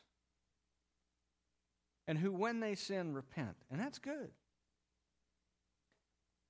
And 2.07 2.17
who, 2.17 2.31
when 2.31 2.59
they 2.59 2.75
sin, 2.75 3.13
repent. 3.13 3.57
And 3.69 3.79
that's 3.79 3.99
good. 3.99 4.29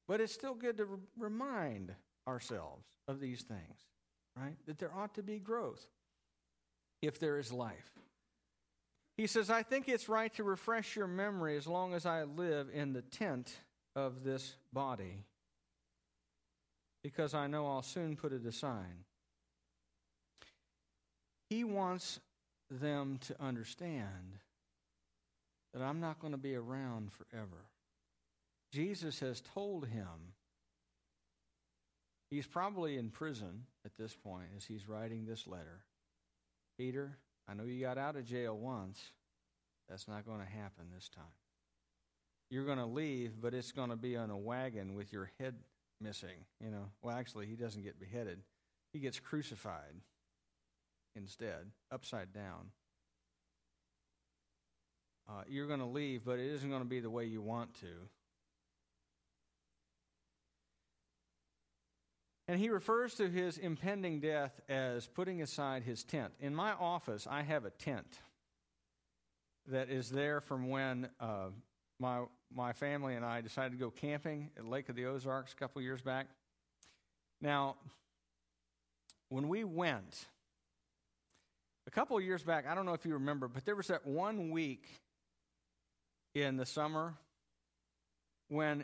But 0.08 0.22
it's 0.22 0.34
still 0.34 0.54
good 0.54 0.78
to 0.78 0.86
re- 0.86 0.98
remind 1.18 1.94
ourselves 2.28 2.86
of 3.08 3.20
these 3.20 3.42
things, 3.42 3.80
right? 4.36 4.56
That 4.68 4.80
there 4.80 4.94
ought 4.96 5.16
to 5.16 5.24
be 5.24 5.40
growth 5.40 5.86
if 7.02 7.20
there 7.20 7.40
is 7.40 7.52
life. 7.52 7.92
He 9.18 9.26
says, 9.26 9.50
I 9.50 9.64
think 9.64 9.90
it's 9.90 10.08
right 10.08 10.34
to 10.36 10.44
refresh 10.44 10.96
your 10.96 11.08
memory 11.08 11.58
as 11.58 11.66
long 11.66 11.96
as 11.96 12.06
I 12.06 12.24
live 12.24 12.70
in 12.72 12.94
the 12.94 13.02
tent 13.02 13.52
of 13.96 14.24
this 14.24 14.56
body, 14.72 15.24
because 17.04 17.34
I 17.34 17.48
know 17.48 17.66
I'll 17.66 17.82
soon 17.82 18.16
put 18.16 18.32
it 18.32 18.46
aside. 18.46 19.04
He 21.50 21.64
wants 21.64 22.20
them 22.70 23.20
to 23.28 23.42
understand 23.42 24.40
that 25.74 25.82
I'm 25.82 26.00
not 26.00 26.20
going 26.20 26.34
to 26.34 26.38
be 26.38 26.56
around 26.56 27.12
forever. 27.12 27.66
Jesus 28.72 29.20
has 29.22 29.42
told 29.54 29.88
him 29.88 30.34
He's 32.30 32.48
probably 32.48 32.98
in 32.98 33.10
prison 33.10 33.64
at 33.86 33.96
this 33.98 34.14
point 34.14 34.48
as 34.56 34.66
he's 34.66 34.88
writing 34.88 35.26
this 35.26 35.48
letter. 35.48 35.84
Peter, 36.78 37.18
I 37.48 37.54
know 37.54 37.64
you 37.64 37.80
got 37.80 37.98
out 37.98 38.18
of 38.18 38.26
jail 38.26 38.58
once. 38.58 39.00
That's 39.88 40.08
not 40.08 40.26
going 40.26 40.40
to 40.40 40.46
happen 40.46 40.86
this 40.94 41.10
time. 41.10 41.24
You're 42.50 42.66
going 42.66 42.78
to 42.80 42.86
leave, 42.86 43.42
but 43.42 43.54
it's 43.54 43.72
going 43.72 43.90
to 43.90 43.96
be 43.96 44.18
on 44.18 44.30
a 44.30 44.38
wagon 44.38 44.94
with 44.94 45.14
your 45.14 45.32
head 45.40 45.56
missing. 46.02 46.46
You 46.64 46.72
know, 46.72 46.90
well, 47.02 47.16
actually, 47.16 47.46
he 47.46 47.56
doesn't 47.56 47.84
get 47.84 48.00
beheaded, 48.00 48.40
he 48.92 49.00
gets 49.00 49.20
crucified 49.20 49.96
instead, 51.18 51.72
upside 51.92 52.32
down. 52.34 52.72
Uh, 55.30 55.44
you're 55.50 55.68
going 55.68 55.80
to 55.80 55.86
leave, 55.86 56.24
but 56.24 56.40
it 56.40 56.48
isn't 56.54 56.70
going 56.70 56.82
to 56.82 56.88
be 56.88 57.00
the 57.00 57.10
way 57.10 57.26
you 57.26 57.42
want 57.42 57.74
to. 57.82 57.88
And 62.48 62.58
he 62.58 62.70
refers 62.70 63.16
to 63.16 63.30
his 63.30 63.58
impending 63.58 64.22
death 64.22 64.62
as 64.70 65.06
putting 65.06 65.42
aside 65.42 65.84
his 65.84 66.04
tent. 66.06 66.32
In 66.40 66.56
my 66.56 66.72
office, 66.72 67.28
I 67.30 67.42
have 67.42 67.66
a 67.66 67.72
tent 67.72 68.20
that 69.68 69.90
is 69.90 70.10
there 70.10 70.40
from 70.40 70.70
when 70.70 71.10
uh, 71.20 71.50
my, 72.00 72.22
my 72.56 72.72
family 72.72 73.16
and 73.16 73.26
I 73.26 73.42
decided 73.42 73.74
to 73.74 73.78
go 73.78 73.92
camping 73.92 74.50
at 74.58 74.66
Lake 74.66 74.88
of 74.88 74.96
the 74.96 75.08
Ozarks 75.08 75.52
a 75.52 75.56
couple 75.58 75.82
years 75.82 76.02
back. 76.02 76.28
Now, 77.42 77.76
when 79.28 79.50
we 79.50 79.66
went, 79.66 80.28
a 81.88 81.92
couple 81.92 82.18
of 82.18 82.24
years 82.24 82.44
back, 82.44 82.68
I 82.68 82.76
don't 82.76 82.86
know 82.86 82.94
if 82.94 83.06
you 83.06 83.14
remember, 83.14 83.48
but 83.48 83.66
there 83.66 83.76
was 83.76 83.88
that 83.88 84.06
one 84.06 84.52
week 84.52 84.86
in 86.36 86.58
the 86.58 86.66
summer 86.66 87.14
when 88.50 88.84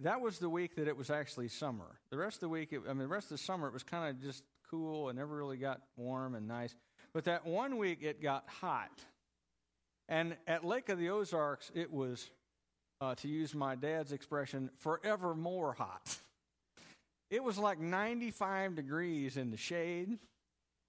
that 0.00 0.20
was 0.20 0.38
the 0.38 0.48
week 0.48 0.76
that 0.76 0.88
it 0.88 0.96
was 0.96 1.10
actually 1.10 1.48
summer. 1.48 2.00
The 2.10 2.16
rest 2.16 2.36
of 2.36 2.40
the 2.40 2.48
week, 2.48 2.72
it, 2.72 2.80
I 2.88 2.94
mean, 2.94 3.00
the 3.00 3.08
rest 3.08 3.26
of 3.26 3.36
the 3.36 3.44
summer, 3.44 3.68
it 3.68 3.74
was 3.74 3.82
kind 3.82 4.08
of 4.08 4.20
just 4.20 4.42
cool 4.70 5.10
and 5.10 5.18
never 5.18 5.36
really 5.36 5.58
got 5.58 5.82
warm 5.96 6.34
and 6.34 6.48
nice. 6.48 6.74
But 7.12 7.24
that 7.24 7.46
one 7.46 7.76
week, 7.76 8.02
it 8.02 8.22
got 8.22 8.48
hot. 8.48 8.90
And 10.08 10.36
at 10.46 10.64
Lake 10.64 10.88
of 10.88 10.98
the 10.98 11.10
Ozarks, 11.10 11.70
it 11.74 11.92
was, 11.92 12.30
uh, 13.00 13.14
to 13.16 13.28
use 13.28 13.54
my 13.54 13.74
dad's 13.74 14.12
expression, 14.12 14.70
forever 14.78 15.34
more 15.34 15.74
hot. 15.74 16.16
It 17.30 17.44
was 17.44 17.58
like 17.58 17.78
95 17.78 18.74
degrees 18.74 19.36
in 19.36 19.50
the 19.50 19.56
shade, 19.56 20.18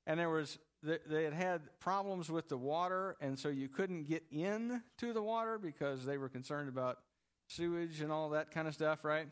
and 0.08 0.20
there 0.20 0.30
was 0.30 0.58
they 0.84 1.24
had 1.24 1.34
had 1.34 1.62
problems 1.80 2.30
with 2.30 2.50
the 2.50 2.58
water, 2.58 3.16
and 3.22 3.40
so 3.40 3.50
you 3.50 3.70
couldn't 3.70 4.04
get 4.04 4.24
in 4.32 4.82
to 4.98 5.14
the 5.14 5.22
water 5.22 5.58
because 5.58 6.06
they 6.06 6.18
were 6.18 6.30
concerned 6.30 6.70
about 6.70 7.00
sewage 7.48 8.02
and 8.02 8.12
all 8.12 8.30
that 8.30 8.52
kind 8.52 8.68
of 8.68 8.74
stuff, 8.74 9.04
right? 9.04 9.28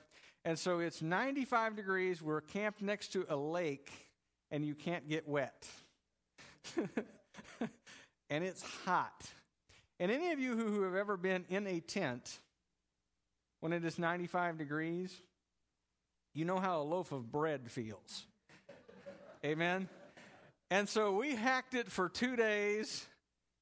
And 0.45 0.57
so 0.57 0.79
it's 0.79 1.01
95 1.01 1.75
degrees. 1.75 2.21
We're 2.21 2.41
camped 2.41 2.81
next 2.81 3.09
to 3.09 3.25
a 3.29 3.35
lake, 3.35 3.91
and 4.49 4.65
you 4.65 4.75
can't 4.75 5.07
get 5.07 5.27
wet. 5.27 5.67
and 8.29 8.43
it's 8.43 8.63
hot. 8.85 9.29
And 9.99 10.11
any 10.11 10.31
of 10.31 10.39
you 10.39 10.55
who 10.55 10.83
have 10.83 10.95
ever 10.95 11.17
been 11.17 11.45
in 11.49 11.67
a 11.67 11.79
tent 11.79 12.39
when 13.59 13.73
it 13.73 13.85
is 13.85 13.99
95 13.99 14.57
degrees, 14.57 15.15
you 16.33 16.45
know 16.45 16.59
how 16.59 16.81
a 16.81 16.83
loaf 16.83 17.11
of 17.11 17.31
bread 17.31 17.69
feels. 17.69 18.25
Amen? 19.45 19.89
And 20.71 20.89
so 20.89 21.11
we 21.11 21.35
hacked 21.35 21.75
it 21.75 21.91
for 21.91 22.09
two 22.09 22.35
days 22.35 23.05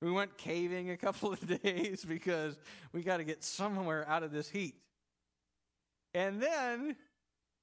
we 0.02 0.12
went 0.12 0.38
caving 0.38 0.92
a 0.92 0.98
couple 0.98 1.34
of 1.34 1.62
days 1.62 2.06
because 2.06 2.58
we 2.94 3.02
got 3.02 3.18
to 3.18 3.24
get 3.24 3.44
somewhere 3.44 4.08
out 4.08 4.24
of 4.24 4.32
this 4.32 4.50
heat. 4.50 4.76
And 6.14 6.42
then 6.42 6.96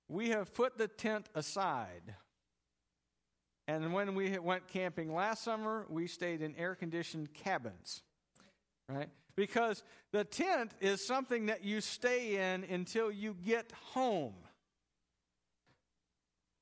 we 0.09 0.31
have 0.31 0.55
put 0.55 0.79
the 0.79 0.88
tent 0.88 1.29
aside. 1.35 2.15
And 3.67 3.92
when 3.92 4.14
we 4.14 4.38
went 4.38 4.68
camping 4.68 5.12
last 5.12 5.42
summer, 5.42 5.87
we 5.88 6.07
stayed 6.07 6.40
in 6.40 6.55
air 6.55 6.77
conditioned 6.77 7.35
cabins, 7.35 8.03
right? 8.88 9.09
Because 9.35 9.83
the 10.12 10.23
tent 10.23 10.73
is 10.81 11.05
something 11.05 11.47
that 11.47 11.64
you 11.64 11.81
stay 11.81 12.53
in 12.53 12.62
until 12.64 13.11
you 13.11 13.35
get 13.44 13.73
home, 13.92 14.35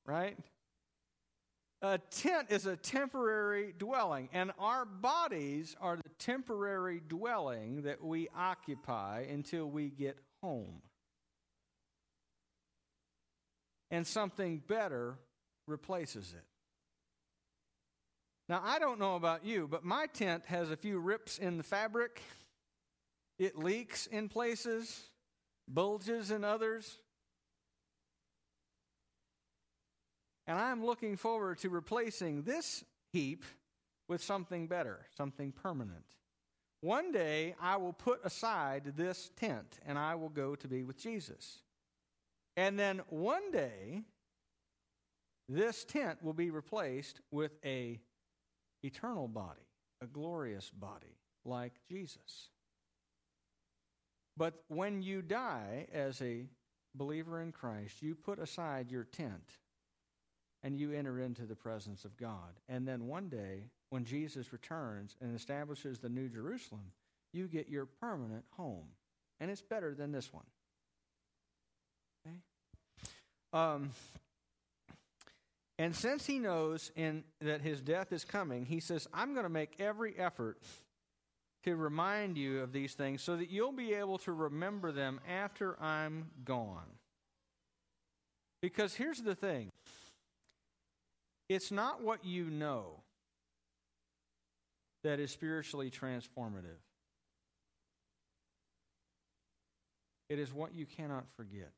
right? 0.07 0.35
A 1.85 1.99
tent 1.99 2.47
is 2.49 2.65
a 2.65 2.75
temporary 2.75 3.71
dwelling, 3.77 4.27
and 4.33 4.51
our 4.57 4.85
bodies 4.85 5.75
are 5.79 5.97
the 5.97 6.09
temporary 6.17 6.99
dwelling 7.07 7.83
that 7.83 8.03
we 8.03 8.27
occupy 8.35 9.27
until 9.29 9.69
we 9.69 9.91
get 9.91 10.17
home. 10.41 10.81
And 13.91 14.07
something 14.07 14.63
better 14.67 15.19
replaces 15.67 16.33
it. 16.33 16.43
Now, 18.49 18.63
I 18.65 18.79
don't 18.79 18.97
know 18.97 19.15
about 19.15 19.45
you, 19.45 19.67
but 19.69 19.85
my 19.85 20.07
tent 20.07 20.41
has 20.47 20.71
a 20.71 20.77
few 20.77 20.97
rips 20.97 21.37
in 21.37 21.57
the 21.57 21.63
fabric. 21.63 22.19
It 23.37 23.59
leaks 23.59 24.07
in 24.07 24.27
places, 24.27 25.03
bulges 25.67 26.31
in 26.31 26.43
others. 26.43 26.97
And 30.47 30.57
I'm 30.57 30.85
looking 30.85 31.17
forward 31.17 31.57
to 31.59 31.69
replacing 31.69 32.43
this 32.43 32.83
heap 33.11 33.43
with 34.07 34.23
something 34.23 34.67
better, 34.67 35.05
something 35.17 35.51
permanent. 35.51 36.05
One 36.81 37.11
day 37.11 37.55
I 37.59 37.77
will 37.77 37.93
put 37.93 38.23
aside 38.23 38.93
this 38.95 39.31
tent 39.37 39.79
and 39.85 39.97
I 39.97 40.15
will 40.15 40.29
go 40.29 40.55
to 40.55 40.67
be 40.67 40.83
with 40.83 40.97
Jesus. 40.97 41.59
And 42.55 42.77
then 42.77 43.01
one 43.09 43.51
day 43.51 44.03
this 45.49 45.83
tent 45.83 46.23
will 46.23 46.33
be 46.33 46.51
replaced 46.51 47.21
with 47.31 47.57
a 47.65 47.99
eternal 48.83 49.27
body, 49.27 49.67
a 50.01 50.05
glorious 50.05 50.69
body 50.69 51.17
like 51.43 51.73
Jesus. 51.89 52.49
But 54.37 54.53
when 54.67 55.01
you 55.01 55.21
die 55.21 55.87
as 55.93 56.21
a 56.21 56.45
believer 56.93 57.41
in 57.41 57.51
Christ, 57.51 58.01
you 58.01 58.15
put 58.15 58.39
aside 58.39 58.91
your 58.91 59.05
tent 59.05 59.57
and 60.65 60.79
you 60.79 60.91
enter 60.91 61.19
into 61.19 61.43
the 61.43 61.55
presence 61.55 62.05
of 62.05 62.17
God. 62.17 62.59
And 62.67 62.87
then 62.87 63.05
one 63.05 63.29
day, 63.29 63.69
when 63.91 64.03
Jesus 64.03 64.51
returns 64.51 65.15
and 65.21 65.35
establishes 65.35 65.99
the 65.99 66.09
New 66.09 66.27
Jerusalem, 66.27 66.91
you 67.31 67.47
get 67.47 67.69
your 67.69 67.85
permanent 67.85 68.43
home. 68.57 68.87
And 69.39 69.51
it's 69.51 69.61
better 69.61 69.93
than 69.93 70.11
this 70.11 70.33
one. 70.33 70.43
Okay? 72.25 72.35
Um, 73.53 73.91
and 75.77 75.95
since 75.95 76.25
he 76.25 76.39
knows 76.39 76.91
in, 76.95 77.23
that 77.41 77.61
his 77.61 77.79
death 77.79 78.11
is 78.11 78.25
coming, 78.25 78.65
he 78.65 78.79
says, 78.79 79.07
I'm 79.13 79.33
going 79.33 79.45
to 79.45 79.49
make 79.49 79.75
every 79.79 80.17
effort 80.17 80.57
to 81.63 81.75
remind 81.75 82.39
you 82.39 82.61
of 82.61 82.73
these 82.73 82.95
things 82.95 83.21
so 83.21 83.35
that 83.35 83.51
you'll 83.51 83.71
be 83.71 83.93
able 83.93 84.17
to 84.19 84.31
remember 84.31 84.91
them 84.91 85.19
after 85.29 85.79
I'm 85.79 86.31
gone. 86.43 86.89
Because 88.63 88.95
here's 88.95 89.21
the 89.21 89.35
thing 89.35 89.71
it's 91.49 91.71
not 91.71 92.01
what 92.01 92.25
you 92.25 92.45
know 92.45 93.01
that 95.03 95.19
is 95.19 95.31
spiritually 95.31 95.91
transformative, 95.91 96.81
it 100.29 100.39
is 100.39 100.51
what 100.53 100.73
you 100.73 100.85
cannot 100.85 101.25
forget. 101.35 101.73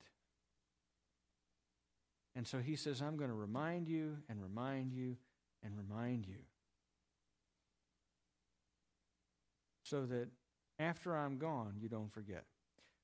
And 2.36 2.48
so 2.48 2.60
he 2.60 2.76
says, 2.76 3.02
I'm 3.02 3.18
going 3.18 3.32
to 3.32 3.36
remind 3.36 3.88
you 3.88 4.18
and 4.30 4.42
remind 4.42 4.94
you 4.94 5.18
and 5.64 5.74
remind 5.76 6.28
you. 6.28 6.38
So 9.84 10.06
that 10.06 10.28
after 10.78 11.18
I'm 11.18 11.40
gone, 11.40 11.74
you 11.82 11.90
don't 11.90 12.14
forget. 12.14 12.44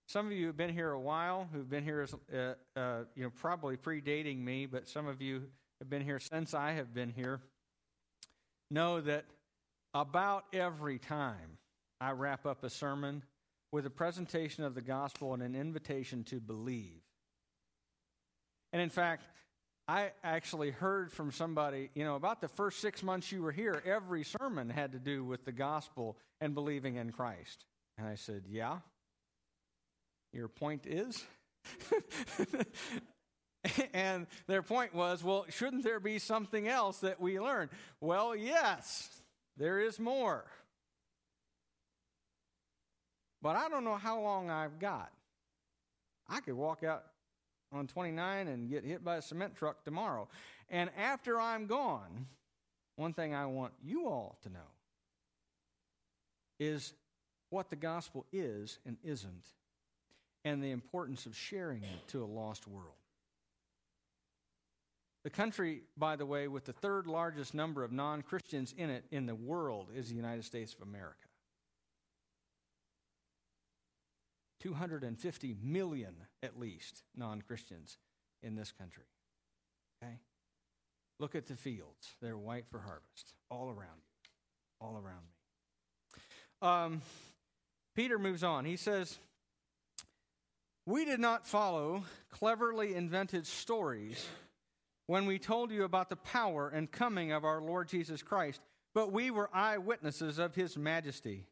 Some 0.05 0.27
of 0.27 0.33
you 0.33 0.47
have 0.47 0.57
been 0.57 0.71
here 0.71 0.91
a 0.91 0.99
while, 0.99 1.49
who've 1.51 1.69
been 1.69 1.83
here, 1.83 2.05
uh, 2.31 2.53
uh, 2.77 3.03
you 3.15 3.23
know, 3.23 3.31
probably 3.31 3.75
predating 3.75 4.37
me, 4.43 4.67
but 4.67 4.87
some 4.87 5.07
of 5.07 5.21
you 5.21 5.43
have 5.79 5.89
been 5.89 6.01
here 6.01 6.19
since 6.19 6.53
I 6.53 6.73
have 6.73 6.93
been 6.93 7.09
here 7.09 7.41
know 8.69 9.01
that 9.01 9.25
about 9.93 10.45
every 10.53 10.99
time 10.99 11.57
I 12.01 12.11
wrap 12.11 12.45
up 12.45 12.63
a 12.63 12.69
sermon 12.69 13.23
with 13.71 13.85
a 13.85 13.89
presentation 13.89 14.63
of 14.63 14.75
the 14.75 14.81
gospel 14.81 15.33
and 15.33 15.41
an 15.41 15.55
invitation 15.55 16.23
to 16.25 16.39
believe. 16.39 17.01
And 18.71 18.81
in 18.81 18.89
fact, 18.89 19.25
I 19.87 20.11
actually 20.23 20.71
heard 20.71 21.11
from 21.11 21.31
somebody, 21.31 21.89
you 21.93 22.03
know, 22.03 22.15
about 22.15 22.41
the 22.41 22.47
first 22.47 22.79
six 22.79 23.03
months 23.03 23.31
you 23.31 23.41
were 23.41 23.51
here, 23.51 23.81
every 23.85 24.23
sermon 24.23 24.69
had 24.69 24.93
to 24.93 24.99
do 24.99 25.23
with 25.23 25.43
the 25.43 25.51
gospel 25.51 26.17
and 26.39 26.53
believing 26.55 26.95
in 26.95 27.11
Christ. 27.11 27.65
And 27.97 28.07
I 28.07 28.15
said, 28.15 28.43
Yeah. 28.49 28.79
Your 30.31 30.47
point 30.47 30.87
is? 30.87 31.23
and 33.93 34.27
their 34.47 34.61
point 34.61 34.93
was, 34.93 35.23
well, 35.23 35.45
shouldn't 35.49 35.83
there 35.83 35.99
be 35.99 36.19
something 36.19 36.67
else 36.67 36.99
that 36.99 37.19
we 37.19 37.39
learn? 37.39 37.69
Well, 38.01 38.35
yes, 38.35 39.09
there 39.57 39.79
is 39.79 39.99
more. 39.99 40.45
But 43.41 43.55
I 43.55 43.69
don't 43.69 43.83
know 43.83 43.95
how 43.95 44.21
long 44.21 44.49
I've 44.49 44.79
got. 44.79 45.11
I 46.29 46.39
could 46.39 46.55
walk 46.55 46.83
out 46.83 47.03
on 47.71 47.87
29 47.87 48.47
and 48.47 48.69
get 48.69 48.85
hit 48.85 49.03
by 49.03 49.17
a 49.17 49.21
cement 49.21 49.55
truck 49.55 49.83
tomorrow. 49.83 50.27
And 50.69 50.89
after 50.97 51.39
I'm 51.39 51.65
gone, 51.65 52.27
one 52.95 53.13
thing 53.13 53.33
I 53.33 53.45
want 53.45 53.73
you 53.83 54.07
all 54.07 54.37
to 54.43 54.49
know 54.49 54.59
is 56.59 56.93
what 57.49 57.69
the 57.69 57.75
gospel 57.75 58.25
is 58.31 58.79
and 58.85 58.97
isn't, 59.03 59.47
and 60.45 60.63
the 60.63 60.71
importance 60.71 61.25
of 61.25 61.35
sharing 61.35 61.83
it 61.83 62.07
to 62.09 62.23
a 62.23 62.25
lost 62.25 62.67
world. 62.67 62.93
The 65.23 65.29
country, 65.29 65.83
by 65.97 66.17
the 66.17 66.25
way, 66.25 66.47
with 66.49 66.65
the 66.65 66.73
third 66.73 67.07
largest 67.07 67.53
number 67.53 67.83
of 67.83 67.91
non 67.91 68.21
Christians 68.21 68.73
in 68.77 68.89
it 68.89 69.05
in 69.09 69.25
the 69.25 69.35
world 69.35 69.89
is 69.95 70.09
the 70.09 70.15
United 70.15 70.43
States 70.43 70.73
of 70.73 70.81
America. 70.81 71.27
250 74.61 75.55
million, 75.61 76.15
at 76.41 76.59
least, 76.59 77.03
non 77.15 77.41
Christians 77.41 77.97
in 78.41 78.55
this 78.55 78.71
country. 78.71 79.05
Okay? 80.01 80.19
Look 81.19 81.35
at 81.35 81.47
the 81.47 81.55
fields. 81.55 82.15
They're 82.21 82.37
white 82.37 82.65
for 82.69 82.79
harvest, 82.79 83.33
all 83.49 83.69
around 83.69 84.01
you, 84.01 84.29
all 84.81 84.97
around 84.97 85.23
me. 85.23 86.67
Um, 86.67 87.01
Peter 87.95 88.19
moves 88.19 88.43
on. 88.43 88.65
He 88.65 88.75
says, 88.75 89.17
We 90.85 91.05
did 91.05 91.21
not 91.21 91.47
follow 91.47 92.03
cleverly 92.29 92.95
invented 92.95 93.47
stories 93.47 94.25
when 95.07 95.25
we 95.25 95.39
told 95.39 95.71
you 95.71 95.83
about 95.83 96.09
the 96.09 96.15
power 96.15 96.69
and 96.69 96.91
coming 96.91 97.31
of 97.31 97.43
our 97.43 97.61
Lord 97.61 97.87
Jesus 97.87 98.21
Christ, 98.21 98.61
but 98.93 99.11
we 99.11 99.31
were 99.31 99.49
eyewitnesses 99.53 100.39
of 100.39 100.55
his 100.55 100.77
majesty. 100.77 101.45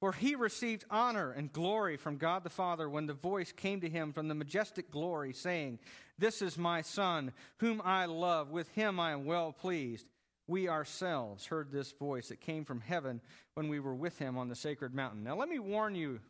For 0.00 0.12
he 0.12 0.34
received 0.34 0.86
honor 0.90 1.30
and 1.30 1.52
glory 1.52 1.98
from 1.98 2.16
God 2.16 2.42
the 2.42 2.48
Father 2.48 2.88
when 2.88 3.06
the 3.06 3.12
voice 3.12 3.52
came 3.52 3.82
to 3.82 3.88
him 3.88 4.14
from 4.14 4.28
the 4.28 4.34
majestic 4.34 4.90
glory, 4.90 5.34
saying, 5.34 5.78
This 6.18 6.40
is 6.40 6.56
my 6.56 6.80
Son, 6.80 7.32
whom 7.58 7.82
I 7.84 8.06
love. 8.06 8.50
With 8.50 8.68
him 8.70 8.98
I 8.98 9.12
am 9.12 9.26
well 9.26 9.52
pleased. 9.52 10.06
We 10.46 10.68
ourselves 10.68 11.46
heard 11.46 11.70
this 11.70 11.92
voice 11.92 12.28
that 12.28 12.40
came 12.40 12.64
from 12.64 12.80
heaven 12.80 13.20
when 13.54 13.68
we 13.68 13.78
were 13.78 13.94
with 13.94 14.18
him 14.18 14.38
on 14.38 14.48
the 14.48 14.56
sacred 14.56 14.94
mountain. 14.94 15.22
Now, 15.22 15.36
let 15.36 15.50
me 15.50 15.58
warn 15.58 15.94
you 15.94 16.20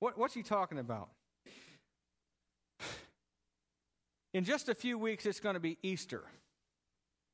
what, 0.00 0.18
what's 0.18 0.34
he 0.34 0.42
talking 0.42 0.78
about? 0.78 1.08
In 4.36 4.44
just 4.44 4.68
a 4.68 4.74
few 4.74 4.98
weeks, 4.98 5.24
it's 5.24 5.40
going 5.40 5.54
to 5.54 5.60
be 5.60 5.78
Easter. 5.82 6.22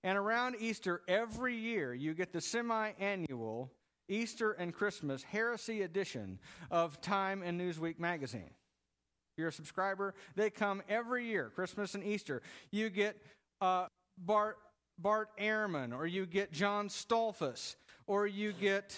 And 0.05 0.17
around 0.17 0.55
Easter, 0.61 1.03
every 1.09 1.57
year, 1.57 1.93
you 1.93 2.15
get 2.15 2.33
the 2.33 2.41
semi 2.41 2.93
annual 2.97 3.73
Easter 4.09 4.53
and 4.53 4.73
Christmas 4.73 5.25
Heresy 5.25 5.83
edition 5.83 6.39
of 6.71 7.01
Time 7.01 7.43
and 7.43 7.61
Newsweek 7.61 7.99
magazine. 7.99 8.47
If 8.47 9.39
you're 9.39 9.49
a 9.49 9.53
subscriber, 9.53 10.15
they 10.37 10.49
come 10.49 10.81
every 10.89 11.27
year, 11.27 11.51
Christmas 11.53 11.97
and 11.97 12.05
Easter. 12.05 12.41
You 12.71 12.89
get 12.89 13.21
uh, 13.61 13.87
Bart, 14.17 14.59
Bart 14.97 15.31
Ehrman, 15.41 15.93
or 15.93 16.07
you 16.07 16.25
get 16.25 16.53
John 16.53 16.87
Stoltzfus, 16.87 17.75
or 18.07 18.29
you 18.29 18.53
get, 18.53 18.97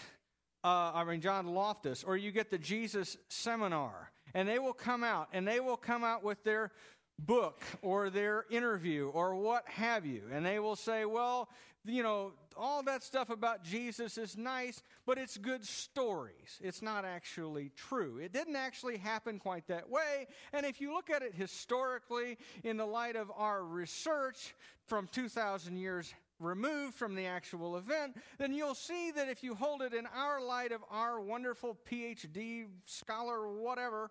uh, 0.63 0.93
I 0.93 1.05
mean, 1.05 1.23
John 1.23 1.47
Loftus, 1.47 2.05
or 2.05 2.19
you 2.19 2.33
get 2.33 2.51
the 2.51 2.59
Jesus 2.59 3.17
Seminar. 3.31 4.11
And 4.35 4.49
they 4.49 4.59
will 4.59 4.73
come 4.73 5.05
out, 5.05 5.29
and 5.33 5.47
they 5.47 5.61
will 5.61 5.77
come 5.77 6.03
out 6.03 6.25
with 6.25 6.43
their 6.43 6.73
book 7.19 7.63
or 7.83 8.11
their 8.11 8.45
interview 8.51 9.09
or 9.09 9.35
what 9.35 9.69
have 9.69 10.05
you. 10.05 10.23
And 10.33 10.45
they 10.45 10.59
will 10.59 10.77
say, 10.77 11.05
well, 11.05 11.49
you 11.85 12.03
know, 12.03 12.33
all 12.57 12.83
that 12.85 13.03
stuff 13.03 13.31
about 13.31 13.63
Jesus 13.63 14.17
is 14.17 14.37
nice, 14.37 14.83
but 15.07 15.19
it's 15.19 15.37
good 15.37 15.65
stories. 15.65 16.59
It's 16.63 16.83
not 16.83 17.05
actually 17.05 17.71
true. 17.77 18.19
It 18.19 18.33
didn't 18.33 18.57
actually 18.57 18.97
happen 18.97 19.39
quite 19.39 19.67
that 19.69 19.89
way. 19.91 20.27
And 20.53 20.65
if 20.65 20.81
you 20.81 20.95
look 20.95 21.11
at 21.11 21.23
it 21.23 21.35
historically 21.35 22.39
in 22.63 22.77
the 22.77 22.87
light 22.87 23.17
of 23.17 23.31
our 23.37 23.63
research 23.65 24.55
from 24.87 25.09
2,000 25.13 25.77
years 25.77 26.15
removed 26.41 26.95
from 26.95 27.15
the 27.15 27.27
actual 27.27 27.77
event, 27.77 28.17
then 28.39 28.53
you'll 28.53 28.75
see 28.75 29.11
that 29.13 29.29
if 29.29 29.43
you 29.43 29.55
hold 29.55 29.83
it 29.83 29.95
in 29.95 30.07
our 30.07 30.43
light 30.43 30.73
of 30.73 30.83
our 30.91 31.21
wonderful 31.21 31.77
PhD 31.91 32.67
scholar, 32.87 33.49
whatever, 33.53 34.11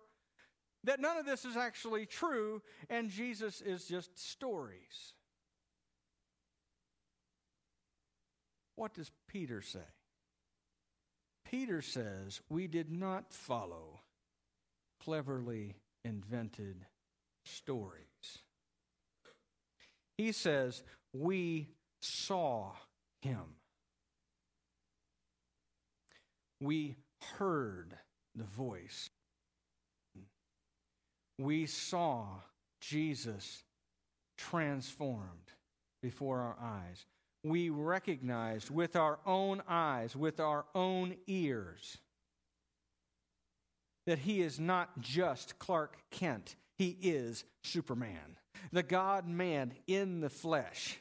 that 0.84 1.00
none 1.00 1.16
of 1.16 1.26
this 1.26 1.44
is 1.44 1.56
actually 1.56 2.06
true 2.06 2.62
and 2.88 3.10
Jesus 3.10 3.60
is 3.60 3.86
just 3.86 4.18
stories. 4.18 5.14
What 8.76 8.94
does 8.94 9.10
Peter 9.28 9.62
say? 9.62 9.78
Peter 11.44 11.82
says, 11.82 12.40
We 12.48 12.66
did 12.66 12.90
not 12.90 13.32
follow 13.32 14.00
cleverly 15.04 15.76
invented 16.04 16.84
stories. 17.44 18.02
He 20.18 20.32
says, 20.32 20.82
We 21.12 21.68
saw 22.02 22.72
him. 23.22 23.56
We 26.60 26.96
heard 27.36 27.94
the 28.34 28.44
voice. 28.44 29.08
We 31.38 31.66
saw 31.66 32.26
Jesus 32.80 33.62
transformed 34.36 35.52
before 36.02 36.40
our 36.40 36.56
eyes. 36.60 37.06
We 37.42 37.70
recognized 37.70 38.70
with 38.70 38.96
our 38.96 39.18
own 39.26 39.62
eyes, 39.68 40.16
with 40.16 40.40
our 40.40 40.64
own 40.74 41.16
ears, 41.26 41.98
that 44.06 44.18
he 44.18 44.42
is 44.42 44.60
not 44.60 45.00
just 45.00 45.58
Clark 45.58 45.96
Kent, 46.10 46.56
he 46.76 46.96
is 47.00 47.44
Superman, 47.62 48.38
the 48.72 48.82
God 48.82 49.26
man 49.26 49.72
in 49.86 50.20
the 50.20 50.30
flesh. 50.30 50.98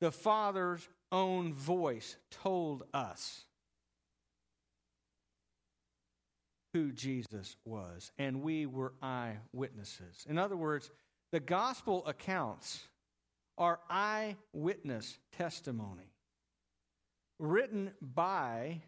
The 0.00 0.10
Father's 0.10 0.88
own 1.12 1.52
voice 1.52 2.16
told 2.30 2.84
us 2.94 3.44
who 6.72 6.92
Jesus 6.92 7.56
was, 7.64 8.12
and 8.18 8.42
we 8.42 8.66
were 8.66 8.92
eyewitnesses. 9.02 10.26
In 10.28 10.38
other 10.38 10.56
words, 10.56 10.90
the 11.32 11.40
gospel 11.40 12.06
accounts 12.06 12.86
are 13.58 13.80
eyewitness 13.88 15.18
testimony 15.36 16.12
written 17.38 17.92
by 18.00 18.82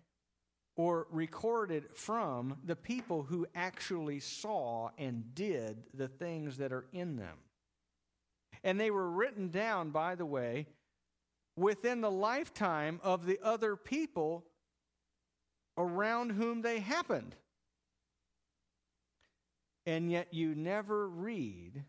or 0.76 1.06
recorded 1.10 1.84
from 1.94 2.56
the 2.64 2.76
people 2.76 3.22
who 3.22 3.46
actually 3.54 4.20
saw 4.20 4.90
and 4.96 5.34
did 5.34 5.82
the 5.94 6.08
things 6.08 6.56
that 6.58 6.72
are 6.72 6.86
in 6.92 7.16
them. 7.16 7.36
And 8.64 8.78
they 8.78 8.90
were 8.90 9.10
written 9.10 9.48
down, 9.50 9.90
by 9.90 10.14
the 10.14 10.26
way, 10.26 10.66
within 11.56 12.00
the 12.00 12.10
lifetime 12.10 13.00
of 13.02 13.26
the 13.26 13.38
other 13.42 13.76
people 13.76 14.44
around 15.76 16.30
whom 16.30 16.62
they 16.62 16.80
happened. 16.80 17.34
And 19.86 20.10
yet 20.10 20.32
you 20.32 20.54
never 20.54 21.08
read 21.08 21.84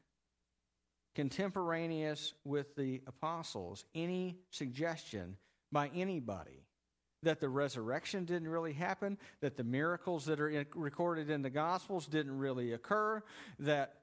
contemporaneous 1.15 2.33
with 2.43 2.75
the 2.75 3.01
apostles 3.05 3.85
any 3.93 4.37
suggestion 4.49 5.37
by 5.71 5.89
anybody 5.93 6.65
that 7.23 7.39
the 7.39 7.49
resurrection 7.49 8.25
didn't 8.25 8.47
really 8.47 8.73
happen, 8.73 9.17
that 9.41 9.55
the 9.57 9.63
miracles 9.63 10.25
that 10.25 10.39
are 10.39 10.49
in, 10.49 10.65
recorded 10.75 11.29
in 11.29 11.41
the 11.41 11.49
Gospels 11.49 12.05
didn't 12.05 12.37
really 12.37 12.73
occur, 12.73 13.23
that 13.59 13.95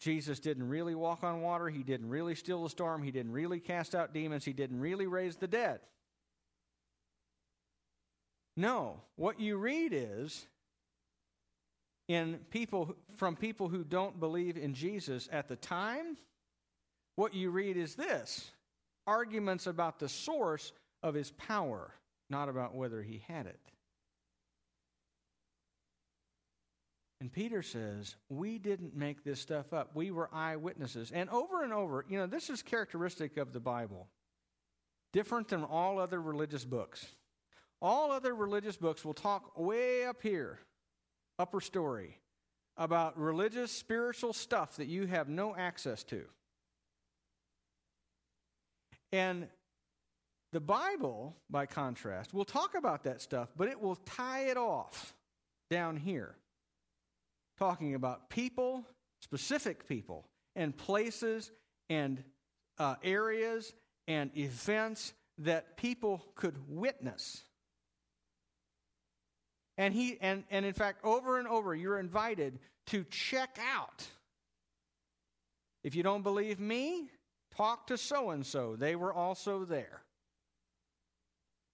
Jesus 0.00 0.40
didn't 0.40 0.68
really 0.68 0.94
walk 0.94 1.24
on 1.24 1.40
water, 1.40 1.68
he 1.68 1.82
didn't 1.82 2.08
really 2.08 2.34
still 2.34 2.64
the 2.64 2.70
storm, 2.70 3.02
he 3.02 3.10
didn't 3.10 3.32
really 3.32 3.60
cast 3.60 3.94
out 3.94 4.12
demons, 4.12 4.44
he 4.44 4.52
didn't 4.52 4.80
really 4.80 5.06
raise 5.06 5.36
the 5.36 5.48
dead. 5.48 5.80
No, 8.56 9.00
what 9.16 9.40
you 9.40 9.56
read 9.56 9.92
is 9.92 10.46
in 12.08 12.38
people 12.50 12.96
from 13.16 13.36
people 13.36 13.68
who 13.68 13.84
don't 13.84 14.20
believe 14.20 14.56
in 14.56 14.74
Jesus 14.74 15.28
at 15.32 15.48
the 15.48 15.56
time, 15.56 16.16
what 17.16 17.34
you 17.34 17.50
read 17.50 17.76
is 17.76 17.94
this 17.94 18.50
arguments 19.06 19.66
about 19.66 19.98
the 19.98 20.08
source 20.08 20.72
of 21.02 21.14
his 21.14 21.30
power, 21.32 21.92
not 22.30 22.48
about 22.48 22.74
whether 22.74 23.02
he 23.02 23.22
had 23.28 23.46
it. 23.46 23.60
And 27.20 27.32
Peter 27.32 27.62
says, 27.62 28.16
We 28.28 28.58
didn't 28.58 28.96
make 28.96 29.24
this 29.24 29.40
stuff 29.40 29.72
up. 29.72 29.90
We 29.94 30.10
were 30.10 30.28
eyewitnesses. 30.32 31.10
And 31.10 31.30
over 31.30 31.62
and 31.62 31.72
over, 31.72 32.04
you 32.08 32.18
know, 32.18 32.26
this 32.26 32.50
is 32.50 32.62
characteristic 32.62 33.36
of 33.36 33.52
the 33.52 33.60
Bible, 33.60 34.08
different 35.12 35.48
than 35.48 35.64
all 35.64 35.98
other 35.98 36.20
religious 36.20 36.64
books. 36.64 37.06
All 37.80 38.12
other 38.12 38.34
religious 38.34 38.76
books 38.76 39.04
will 39.04 39.14
talk 39.14 39.58
way 39.58 40.04
up 40.04 40.22
here 40.22 40.60
upper 41.38 41.60
story 41.60 42.18
about 42.76 43.18
religious, 43.18 43.70
spiritual 43.70 44.32
stuff 44.32 44.76
that 44.76 44.86
you 44.86 45.06
have 45.06 45.28
no 45.28 45.54
access 45.54 46.02
to. 46.04 46.24
And 49.12 49.46
the 50.52 50.60
Bible, 50.60 51.36
by 51.48 51.66
contrast, 51.66 52.34
will 52.34 52.44
talk 52.44 52.74
about 52.74 53.04
that 53.04 53.20
stuff, 53.20 53.48
but 53.56 53.68
it 53.68 53.80
will 53.80 53.96
tie 53.96 54.48
it 54.48 54.56
off 54.56 55.14
down 55.70 55.96
here. 55.96 56.36
talking 57.58 57.94
about 57.94 58.28
people, 58.30 58.84
specific 59.20 59.88
people, 59.88 60.26
and 60.56 60.76
places 60.76 61.50
and 61.88 62.22
uh, 62.78 62.96
areas 63.02 63.72
and 64.08 64.30
events 64.36 65.12
that 65.38 65.76
people 65.76 66.24
could 66.34 66.56
witness. 66.68 67.42
And 69.76 69.92
he 69.92 70.18
and, 70.20 70.44
and 70.50 70.64
in 70.64 70.72
fact, 70.72 71.04
over 71.04 71.38
and 71.38 71.48
over, 71.48 71.74
you're 71.74 71.98
invited 71.98 72.58
to 72.86 73.04
check 73.10 73.58
out. 73.74 74.06
If 75.82 75.94
you 75.94 76.02
don't 76.02 76.22
believe 76.22 76.60
me, 76.60 77.08
talk 77.56 77.88
to 77.88 77.98
so 77.98 78.30
and 78.30 78.44
so. 78.44 78.76
They 78.76 78.96
were 78.96 79.12
also 79.12 79.64
there. 79.64 80.02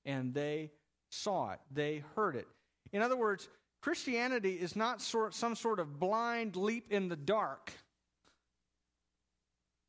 And 0.04 0.32
they 0.32 0.70
saw 1.10 1.52
it, 1.52 1.60
they 1.70 2.02
heard 2.16 2.36
it. 2.36 2.48
In 2.92 3.02
other 3.02 3.16
words, 3.16 3.48
Christianity 3.82 4.54
is 4.54 4.76
not 4.76 5.00
sort, 5.00 5.34
some 5.34 5.54
sort 5.54 5.78
of 5.78 5.98
blind 5.98 6.56
leap 6.56 6.90
in 6.90 7.08
the 7.08 7.16
dark. 7.16 7.72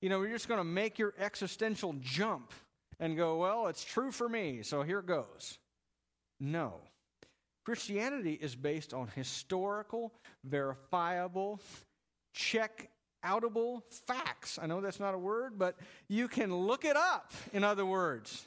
You 0.02 0.10
know, 0.10 0.22
you're 0.22 0.32
just 0.32 0.48
going 0.48 0.60
to 0.60 0.64
make 0.64 0.98
your 0.98 1.14
existential 1.18 1.96
jump 2.00 2.54
and 3.00 3.18
go, 3.18 3.38
well, 3.38 3.68
it's 3.68 3.84
true 3.84 4.12
for 4.12 4.28
me, 4.28 4.64
so 4.64 4.84
here 4.84 5.02
goes. 5.02 5.58
No. 6.40 6.76
Christianity 7.64 8.34
is 8.34 8.56
based 8.56 8.94
on 8.94 9.08
historical, 9.16 10.14
verifiable, 10.44 11.62
check 12.34 12.90
outable 13.24 13.82
facts. 14.08 14.58
I 14.62 14.66
know 14.66 14.82
that's 14.82 15.00
not 15.00 15.14
a 15.14 15.20
word, 15.20 15.60
but 15.60 15.76
you 16.08 16.28
can 16.28 16.54
look 16.54 16.86
it 16.86 16.96
up, 16.96 17.34
in 17.54 17.64
other 17.64 17.86
words. 17.86 18.46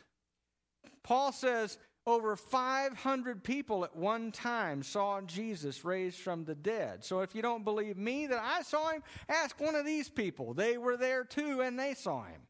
Paul 1.03 1.33
says 1.33 1.79
over 2.07 2.37
500 2.37 3.45
people 3.45 3.85
at 3.85 3.97
one 3.97 4.31
time 4.31 4.83
saw 4.83 5.21
Jesus 5.23 5.85
raised 5.85 6.19
from 6.19 6.45
the 6.45 6.55
dead. 6.55 7.05
So 7.05 7.21
if 7.21 7.35
you 7.35 7.43
don't 7.43 7.65
believe 7.65 7.97
me 7.97 8.27
that 8.27 8.43
I 8.43 8.63
saw 8.63 8.91
him, 8.91 9.03
ask 9.29 9.59
one 9.61 9.75
of 9.75 9.87
these 9.87 10.09
people. 10.09 10.55
They 10.55 10.77
were 10.77 10.97
there 10.97 11.25
too 11.25 11.63
and 11.63 11.79
they 11.79 11.95
saw 11.95 12.25
him. 12.25 12.41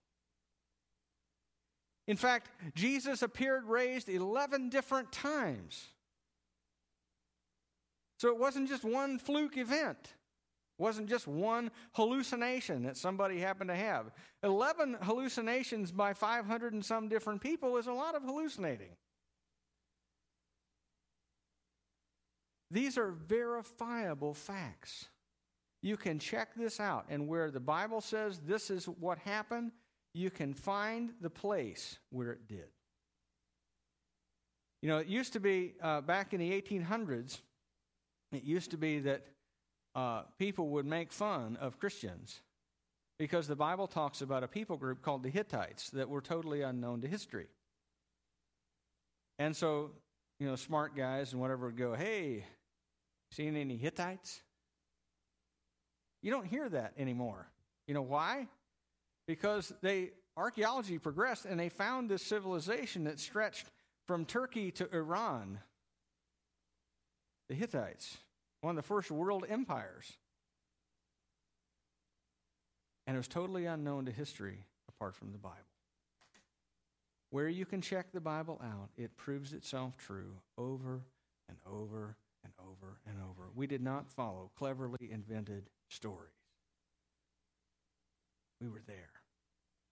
In 2.06 2.16
fact, 2.16 2.50
Jesus 2.74 3.22
appeared 3.22 3.64
raised 3.66 4.08
11 4.08 4.70
different 4.70 5.12
times. 5.12 5.88
So 8.18 8.28
it 8.28 8.38
wasn't 8.38 8.68
just 8.68 8.84
one 8.84 9.18
fluke 9.18 9.56
event. 9.56 9.98
It 10.78 10.82
wasn't 10.82 11.08
just 11.08 11.26
one 11.26 11.70
hallucination 11.92 12.82
that 12.84 12.96
somebody 12.96 13.38
happened 13.38 13.70
to 13.70 13.76
have. 13.76 14.10
11 14.42 14.98
hallucinations 15.02 15.92
by 15.92 16.14
500 16.14 16.72
and 16.72 16.84
some 16.84 17.08
different 17.08 17.40
people 17.40 17.76
is 17.76 17.86
a 17.86 17.92
lot 17.92 18.14
of 18.14 18.22
hallucinating. 18.22 18.96
These 22.70 22.98
are 22.98 23.12
verifiable 23.12 24.34
facts. 24.34 25.08
You 25.80 25.96
can 25.96 26.18
check 26.18 26.54
this 26.56 26.80
out. 26.80 27.04
And 27.08 27.28
where 27.28 27.50
the 27.50 27.60
Bible 27.60 28.00
says 28.00 28.40
this 28.40 28.70
is 28.70 28.86
what 28.86 29.18
happened, 29.18 29.70
you 30.12 30.30
can 30.30 30.54
find 30.54 31.12
the 31.20 31.30
place 31.30 31.98
where 32.10 32.32
it 32.32 32.48
did. 32.48 32.68
You 34.82 34.88
know, 34.88 34.98
it 34.98 35.06
used 35.06 35.32
to 35.34 35.40
be 35.40 35.74
uh, 35.82 36.00
back 36.00 36.34
in 36.34 36.40
the 36.40 36.50
1800s, 36.50 37.40
it 38.34 38.44
used 38.44 38.70
to 38.72 38.76
be 38.76 39.00
that 39.00 39.26
uh, 39.94 40.22
people 40.38 40.68
would 40.70 40.86
make 40.86 41.12
fun 41.12 41.56
of 41.60 41.78
Christians 41.78 42.40
because 43.18 43.46
the 43.46 43.56
Bible 43.56 43.86
talks 43.86 44.22
about 44.22 44.42
a 44.42 44.48
people 44.48 44.76
group 44.76 45.02
called 45.02 45.22
the 45.22 45.30
Hittites 45.30 45.90
that 45.90 46.08
were 46.08 46.20
totally 46.20 46.62
unknown 46.62 47.00
to 47.02 47.08
history. 47.08 47.46
And 49.38 49.54
so, 49.54 49.90
you 50.40 50.46
know, 50.46 50.56
smart 50.56 50.96
guys 50.96 51.32
and 51.32 51.40
whatever 51.40 51.66
would 51.66 51.76
go, 51.76 51.94
hey, 51.94 52.44
seen 53.30 53.56
any 53.56 53.76
Hittites? 53.76 54.42
You 56.22 56.30
don't 56.30 56.46
hear 56.46 56.68
that 56.68 56.94
anymore. 56.98 57.46
You 57.86 57.94
know 57.94 58.02
why? 58.02 58.48
Because 59.26 59.72
they 59.82 60.10
archaeology 60.36 60.98
progressed 60.98 61.44
and 61.44 61.58
they 61.60 61.68
found 61.68 62.08
this 62.08 62.22
civilization 62.22 63.04
that 63.04 63.20
stretched 63.20 63.66
from 64.06 64.24
Turkey 64.24 64.70
to 64.72 64.92
Iran. 64.92 65.60
The 67.48 67.54
Hittites 67.54 68.16
one 68.64 68.78
of 68.78 68.82
the 68.82 68.88
first 68.88 69.10
world 69.10 69.44
empires. 69.48 70.10
And 73.06 73.14
it 73.14 73.18
was 73.18 73.28
totally 73.28 73.66
unknown 73.66 74.06
to 74.06 74.10
history 74.10 74.64
apart 74.88 75.14
from 75.14 75.32
the 75.32 75.38
Bible. 75.38 75.58
Where 77.28 77.48
you 77.48 77.66
can 77.66 77.82
check 77.82 78.06
the 78.12 78.20
Bible 78.20 78.60
out, 78.64 78.88
it 78.96 79.16
proves 79.18 79.52
itself 79.52 79.98
true 79.98 80.36
over 80.56 81.02
and 81.48 81.58
over 81.70 82.16
and 82.42 82.52
over 82.58 83.00
and 83.06 83.16
over. 83.18 83.50
We 83.54 83.66
did 83.66 83.82
not 83.82 84.08
follow 84.08 84.50
cleverly 84.56 85.10
invented 85.12 85.68
stories. 85.88 86.30
We 88.62 88.68
were 88.68 88.82
there. 88.86 89.10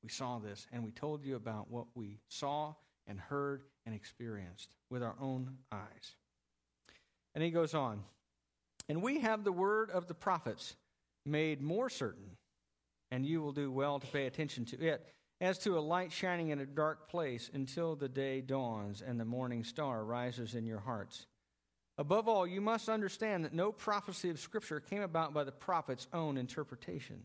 We 0.02 0.08
saw 0.08 0.38
this, 0.38 0.66
and 0.72 0.82
we 0.82 0.92
told 0.92 1.24
you 1.24 1.37
about 1.37 1.70
what 1.70 1.87
we 1.94 2.20
saw 2.28 2.74
and 3.06 3.20
heard 3.20 3.64
and 3.85 3.94
experienced 3.94 4.70
with 4.88 5.02
our 5.02 5.16
own 5.20 5.58
eyes. 5.70 6.14
And 7.35 7.44
he 7.44 7.50
goes 7.50 7.74
on 7.74 8.02
and 8.88 9.02
we 9.02 9.20
have 9.20 9.44
the 9.44 9.52
word 9.52 9.90
of 9.90 10.06
the 10.06 10.14
prophets 10.14 10.76
made 11.24 11.60
more 11.60 11.88
certain, 11.88 12.36
and 13.10 13.24
you 13.24 13.40
will 13.42 13.52
do 13.52 13.70
well 13.70 14.00
to 14.00 14.06
pay 14.06 14.26
attention 14.26 14.64
to 14.66 14.80
it, 14.80 15.06
as 15.40 15.58
to 15.58 15.76
a 15.76 15.80
light 15.80 16.12
shining 16.12 16.50
in 16.50 16.60
a 16.60 16.66
dark 16.66 17.08
place 17.08 17.50
until 17.52 17.96
the 17.96 18.08
day 18.08 18.40
dawns 18.40 19.02
and 19.02 19.18
the 19.18 19.24
morning 19.24 19.64
star 19.64 20.04
rises 20.04 20.54
in 20.54 20.66
your 20.66 20.80
hearts. 20.80 21.26
Above 21.98 22.28
all, 22.28 22.46
you 22.46 22.60
must 22.60 22.88
understand 22.88 23.44
that 23.44 23.52
no 23.52 23.70
prophecy 23.70 24.30
of 24.30 24.38
Scripture 24.38 24.80
came 24.80 25.02
about 25.02 25.34
by 25.34 25.44
the 25.44 25.52
prophet's 25.52 26.06
own 26.12 26.36
interpretation. 26.38 27.22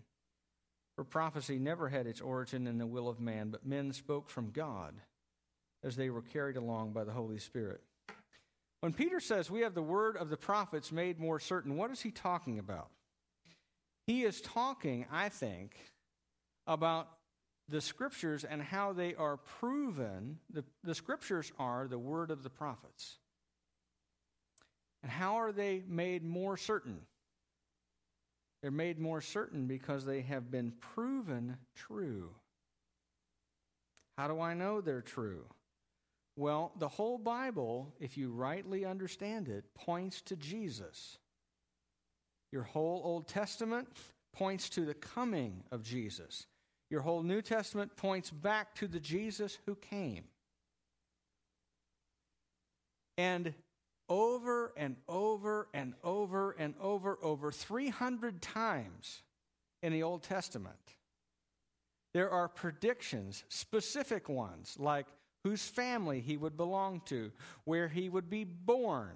For 0.96 1.04
prophecy 1.04 1.60
never 1.60 1.90
had 1.90 2.08
its 2.08 2.20
origin 2.20 2.66
in 2.66 2.80
the 2.80 2.88
will 2.88 3.08
of 3.08 3.20
man, 3.20 3.50
but 3.50 3.66
men 3.66 3.94
spoke 3.94 4.30
from 4.30 4.50
God 4.50 4.96
as 5.84 5.96
they 5.96 6.10
were 6.10 6.24
carried 6.24 6.58
along 6.58 6.92
by 6.92 7.04
the 7.04 7.12
Holy 7.12 7.38
Spirit. 7.38 7.82
When 8.82 8.94
Peter 8.94 9.20
says 9.20 9.50
we 9.50 9.62
have 9.62 9.74
the 9.74 9.82
word 9.82 10.18
of 10.18 10.30
the 10.30 10.38
prophets 10.38 10.92
made 10.92 11.20
more 11.20 11.40
certain, 11.40 11.76
what 11.76 11.92
is 11.92 12.02
he 12.02 12.12
talking 12.12 12.60
about? 12.60 12.90
He 14.06 14.24
is 14.24 14.40
talking, 14.42 15.06
I 15.12 15.30
think, 15.30 15.76
about 16.66 17.10
the 17.68 17.82
scriptures 17.82 18.44
and 18.44 18.62
how 18.62 18.94
they 18.94 19.16
are 19.16 19.38
proven. 19.38 20.40
The, 20.54 20.64
the 20.84 20.96
scriptures 20.96 21.52
are 21.60 21.88
the 21.88 22.00
word 22.00 22.32
of 22.32 22.44
the 22.44 22.50
prophets. 22.50 23.18
And 25.04 25.12
how 25.12 25.36
are 25.36 25.52
they 25.52 25.84
made 25.88 26.24
more 26.24 26.56
certain? 26.56 27.00
They're 28.62 28.72
made 28.72 29.00
more 29.00 29.22
certain 29.22 29.68
because 29.68 30.06
they 30.06 30.22
have 30.22 30.50
been 30.50 30.74
proven 30.80 31.58
true. 31.76 32.30
How 34.18 34.28
do 34.28 34.40
I 34.40 34.54
know 34.54 34.82
they're 34.82 35.02
true? 35.02 35.46
Well, 36.38 36.72
the 36.78 36.88
whole 36.88 37.18
Bible, 37.18 37.92
if 38.00 38.16
you 38.16 38.30
rightly 38.30 38.86
understand 38.86 39.50
it, 39.50 39.66
points 39.74 40.22
to 40.22 40.36
Jesus. 40.36 41.18
Your 42.52 42.62
whole 42.62 43.02
Old 43.04 43.28
Testament 43.28 43.88
points 44.34 44.70
to 44.70 44.82
the 44.82 44.94
coming 44.94 45.64
of 45.72 45.82
Jesus. 45.82 46.46
Your 46.92 47.02
whole 47.02 47.24
New 47.24 47.42
Testament 47.42 47.98
points 47.98 48.30
back 48.30 48.76
to 48.76 48.88
the 48.88 49.00
Jesus 49.00 49.58
who 49.66 49.74
came. 49.76 50.26
And 53.18 53.56
over 54.08 54.74
and 54.78 54.96
over 55.10 55.70
and 55.74 55.96
over 56.04 56.52
and 56.52 56.76
over, 56.80 57.18
over 57.24 57.52
300 57.52 58.44
times 58.44 59.24
in 59.82 59.92
the 59.92 60.04
Old 60.04 60.22
Testament, 60.22 60.76
there 62.14 62.30
are 62.30 62.48
predictions, 62.48 63.44
specific 63.50 64.30
ones, 64.30 64.76
like 64.78 65.08
whose 65.44 65.68
family 65.68 66.22
he 66.22 66.38
would 66.38 66.58
belong 66.58 67.02
to, 67.06 67.32
where 67.64 67.88
he 67.88 68.10
would 68.10 68.30
be 68.30 68.44
born, 68.44 69.16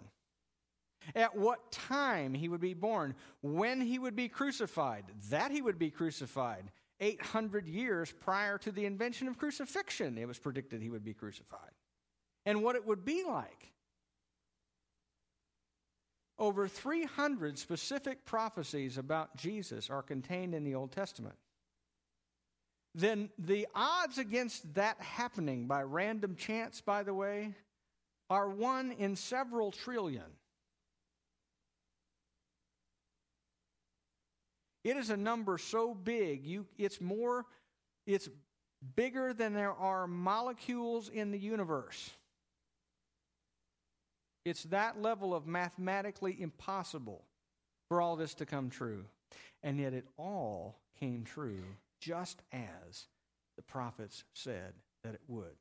at 1.16 1.36
what 1.36 1.72
time 1.72 2.34
he 2.34 2.48
would 2.48 2.62
be 2.62 2.74
born, 2.74 3.16
when 3.42 3.82
he 3.82 3.98
would 3.98 4.16
be 4.16 4.30
crucified, 4.30 5.06
that 5.30 5.52
he 5.52 5.62
would 5.62 5.80
be 5.80 5.90
crucified. 5.90 6.72
800 7.00 7.68
years 7.68 8.14
prior 8.22 8.60
to 8.60 8.72
the 8.72 8.86
invention 8.86 9.28
of 9.28 9.38
crucifixion, 9.38 10.18
it 10.18 10.28
was 10.28 10.38
predicted 10.38 10.82
he 10.82 10.92
would 10.92 11.04
be 11.04 11.16
crucified. 11.16 11.72
And 12.46 12.64
what 12.64 12.76
it 12.76 12.86
would 12.86 13.04
be 13.04 13.24
like. 13.24 13.72
Over 16.38 16.68
300 16.68 17.58
specific 17.58 18.26
prophecies 18.26 18.98
about 18.98 19.36
Jesus 19.36 19.90
are 19.90 20.02
contained 20.02 20.56
in 20.56 20.64
the 20.64 20.76
Old 20.76 20.92
Testament 20.92 21.36
then 22.94 23.30
the 23.38 23.68
odds 23.74 24.18
against 24.18 24.74
that 24.74 25.00
happening 25.00 25.68
by 25.68 25.84
random 25.84 26.36
chance, 26.36 26.82
by 26.82 27.04
the 27.04 27.14
way, 27.14 27.54
are 28.30 28.50
one 28.50 28.92
in 28.92 29.16
several 29.16 29.72
trillion. 29.72 30.24
It 34.84 34.98
is 34.98 35.10
a 35.10 35.18
number 35.18 35.58
so 35.58 35.94
big, 35.94 36.46
you, 36.46 36.66
it's 36.78 37.00
more, 37.00 37.46
it's 38.08 38.28
bigger 38.96 39.34
than 39.34 39.54
there 39.54 39.74
are 39.74 40.08
molecules 40.08 41.08
in 41.10 41.32
the 41.32 41.38
universe. 41.38 42.10
It's 44.44 44.64
that 44.64 45.00
level 45.00 45.36
of 45.36 45.46
mathematically 45.46 46.36
impossible 46.42 47.24
for 47.90 48.02
all 48.02 48.16
this 48.16 48.34
to 48.36 48.46
come 48.46 48.70
true. 48.70 49.06
And 49.62 49.80
yet 49.80 49.94
it 49.94 50.08
all 50.18 50.80
came 51.00 51.24
true 51.24 51.64
just 52.02 52.42
as 52.52 53.08
the 53.56 53.62
prophets 53.62 54.24
said 54.34 54.74
that 55.04 55.14
it 55.14 55.22
would. 55.28 55.56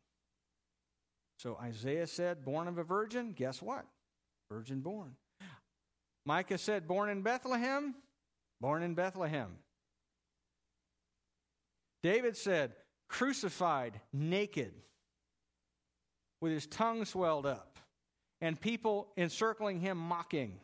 So 1.39 1.57
Isaiah 1.63 2.07
said, 2.07 2.45
born 2.45 2.67
of 2.67 2.79
a 2.79 2.85
virgin, 2.85 3.33
guess 3.33 3.63
what? 3.63 3.87
Virgin 4.51 4.81
born. 4.81 5.15
Micah 6.27 6.59
said, 6.59 6.89
born 6.89 7.09
in 7.09 7.23
Bethlehem, 7.23 7.95
born 8.61 8.83
in 8.83 8.95
Bethlehem. 8.95 9.51
David 12.03 12.37
said, 12.37 12.73
crucified 13.09 14.01
naked 14.13 14.73
with 16.41 16.53
his 16.53 16.67
tongue 16.67 17.05
swelled 17.05 17.47
up 17.47 17.79
and 18.41 18.61
people 18.61 19.09
encircling 19.17 19.81
him 19.81 19.99
mocking. 19.99 20.61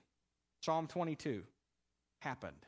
Psalm 0.62 0.86
22 0.86 1.42
happened. 2.20 2.66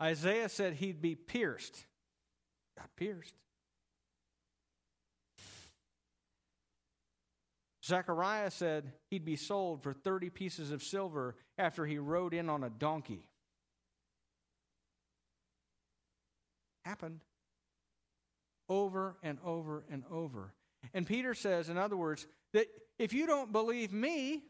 Isaiah 0.00 0.48
said 0.48 0.74
he'd 0.74 1.00
be 1.00 1.14
pierced. 1.14 1.84
Got 2.76 2.94
pierced. 2.96 3.34
Zechariah 7.84 8.50
said 8.50 8.92
he'd 9.10 9.24
be 9.24 9.36
sold 9.36 9.82
for 9.82 9.92
30 9.92 10.30
pieces 10.30 10.70
of 10.70 10.82
silver 10.82 11.36
after 11.58 11.84
he 11.84 11.98
rode 11.98 12.32
in 12.32 12.48
on 12.48 12.64
a 12.64 12.70
donkey. 12.70 13.24
Happened 16.84 17.20
over 18.68 19.16
and 19.22 19.38
over 19.44 19.84
and 19.90 20.04
over. 20.10 20.54
And 20.92 21.06
Peter 21.06 21.34
says, 21.34 21.68
in 21.68 21.78
other 21.78 21.96
words, 21.96 22.26
that 22.52 22.66
if 22.98 23.12
you 23.12 23.26
don't 23.26 23.52
believe 23.52 23.92
me, 23.92 24.42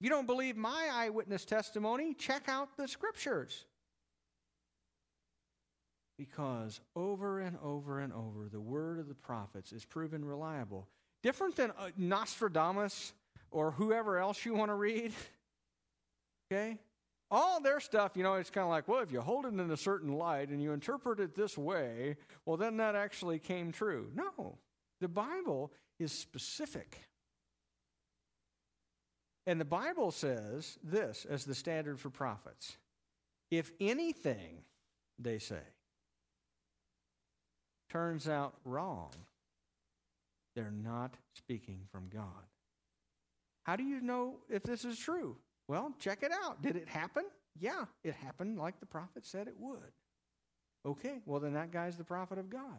you 0.00 0.08
don't 0.08 0.26
believe 0.26 0.56
my 0.56 0.88
eyewitness 0.92 1.44
testimony, 1.44 2.14
check 2.14 2.48
out 2.48 2.76
the 2.76 2.86
scriptures. 2.86 3.64
Because 6.18 6.80
over 6.96 7.40
and 7.40 7.56
over 7.62 8.00
and 8.00 8.12
over, 8.12 8.48
the 8.50 8.60
word 8.60 8.98
of 8.98 9.08
the 9.08 9.14
prophets 9.14 9.72
is 9.72 9.84
proven 9.84 10.24
reliable. 10.24 10.88
Different 11.22 11.56
than 11.56 11.70
uh, 11.78 11.90
Nostradamus 11.96 13.12
or 13.50 13.70
whoever 13.70 14.18
else 14.18 14.44
you 14.44 14.54
want 14.54 14.70
to 14.70 14.74
read. 14.74 15.12
Okay? 16.50 16.78
all 17.30 17.60
their 17.60 17.80
stuff, 17.80 18.12
you 18.16 18.22
know, 18.22 18.34
it's 18.34 18.50
kind 18.50 18.64
of 18.64 18.70
like, 18.70 18.88
well, 18.88 19.00
if 19.00 19.12
you 19.12 19.20
hold 19.20 19.44
it 19.44 19.52
in 19.52 19.70
a 19.70 19.76
certain 19.76 20.12
light 20.12 20.48
and 20.48 20.62
you 20.62 20.72
interpret 20.72 21.20
it 21.20 21.34
this 21.34 21.58
way, 21.58 22.16
well, 22.46 22.56
then 22.56 22.78
that 22.78 22.94
actually 22.94 23.38
came 23.38 23.70
true. 23.70 24.10
No, 24.14 24.56
the 25.00 25.08
Bible 25.08 25.72
is 25.98 26.12
specific. 26.12 27.02
And 29.46 29.60
the 29.60 29.66
Bible 29.66 30.10
says 30.10 30.78
this 30.82 31.26
as 31.28 31.44
the 31.44 31.54
standard 31.54 31.98
for 32.00 32.10
prophets 32.10 32.76
if 33.50 33.72
anything, 33.80 34.58
they 35.18 35.38
say, 35.38 35.62
turns 37.88 38.28
out 38.28 38.54
wrong, 38.64 39.10
they're 40.54 40.70
not 40.70 41.14
speaking 41.36 41.80
from 41.90 42.08
God. 42.08 42.22
How 43.64 43.76
do 43.76 43.84
you 43.84 44.00
know 44.00 44.36
if 44.48 44.62
this 44.62 44.84
is 44.84 44.98
true? 44.98 45.36
Well, 45.68 45.92
check 45.98 46.22
it 46.22 46.32
out. 46.32 46.62
Did 46.62 46.76
it 46.76 46.88
happen? 46.88 47.24
Yeah, 47.60 47.84
it 48.02 48.14
happened 48.14 48.58
like 48.58 48.80
the 48.80 48.86
prophet 48.86 49.24
said 49.24 49.46
it 49.46 49.56
would. 49.58 49.92
Okay, 50.86 51.20
well, 51.26 51.40
then 51.40 51.54
that 51.54 51.70
guy's 51.70 51.96
the 51.96 52.04
prophet 52.04 52.38
of 52.38 52.48
God. 52.48 52.78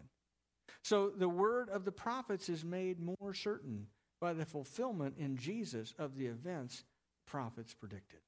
So 0.84 1.10
the 1.10 1.30
word 1.30 1.70
of 1.70 1.86
the 1.86 1.92
prophets 1.92 2.50
is 2.50 2.64
made 2.64 2.98
more 3.00 3.34
certain 3.34 3.88
by 4.20 4.34
the 4.34 4.46
fulfillment 4.46 5.16
in 5.18 5.38
Jesus 5.38 5.94
of 6.00 6.18
the 6.18 6.26
events 6.26 6.84
prophets 7.28 7.74
predicted. 7.74 8.20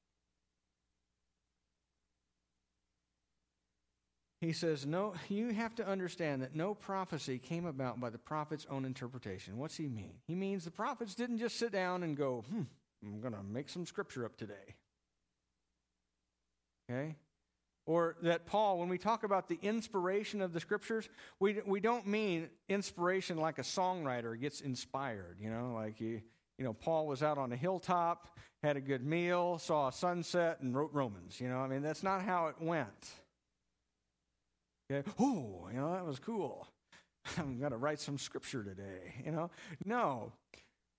He 4.42 4.52
says, 4.52 4.84
No, 4.84 5.14
you 5.28 5.50
have 5.50 5.76
to 5.76 5.86
understand 5.86 6.42
that 6.42 6.56
no 6.56 6.74
prophecy 6.74 7.38
came 7.38 7.64
about 7.64 8.00
by 8.00 8.10
the 8.10 8.18
prophet's 8.18 8.66
own 8.68 8.84
interpretation. 8.84 9.56
What's 9.56 9.76
he 9.76 9.86
mean? 9.86 10.14
He 10.26 10.34
means 10.34 10.64
the 10.64 10.72
prophets 10.72 11.14
didn't 11.14 11.38
just 11.38 11.60
sit 11.60 11.70
down 11.70 12.02
and 12.02 12.16
go, 12.16 12.44
hmm, 12.50 12.62
I'm 13.04 13.20
going 13.20 13.34
to 13.34 13.42
make 13.44 13.68
some 13.68 13.86
scripture 13.86 14.24
up 14.24 14.36
today. 14.36 14.74
Okay? 16.90 17.14
Or 17.86 18.16
that 18.22 18.46
Paul, 18.46 18.80
when 18.80 18.88
we 18.88 18.98
talk 18.98 19.22
about 19.22 19.48
the 19.48 19.60
inspiration 19.62 20.42
of 20.42 20.52
the 20.52 20.58
scriptures, 20.58 21.08
we, 21.38 21.60
we 21.64 21.78
don't 21.78 22.08
mean 22.08 22.48
inspiration 22.68 23.36
like 23.36 23.60
a 23.60 23.62
songwriter 23.62 24.38
gets 24.38 24.60
inspired, 24.60 25.36
you 25.40 25.50
know, 25.50 25.72
like 25.76 26.00
you, 26.00 26.20
you 26.58 26.64
know, 26.64 26.72
Paul 26.72 27.06
was 27.06 27.22
out 27.22 27.38
on 27.38 27.52
a 27.52 27.56
hilltop, 27.56 28.36
had 28.60 28.76
a 28.76 28.80
good 28.80 29.04
meal, 29.06 29.58
saw 29.58 29.86
a 29.86 29.92
sunset, 29.92 30.60
and 30.62 30.74
wrote 30.74 30.90
Romans, 30.92 31.40
you 31.40 31.48
know, 31.48 31.58
I 31.58 31.68
mean, 31.68 31.82
that's 31.82 32.02
not 32.02 32.22
how 32.22 32.48
it 32.48 32.56
went. 32.60 33.12
Okay? 34.92 35.10
Oh, 35.18 35.68
you 35.72 35.78
know, 35.78 35.92
that 35.92 36.04
was 36.04 36.18
cool. 36.18 36.66
I'm 37.38 37.58
going 37.58 37.72
to 37.72 37.78
write 37.78 38.00
some 38.00 38.18
scripture 38.18 38.62
today, 38.62 39.14
you 39.24 39.32
know. 39.32 39.50
No. 39.84 40.32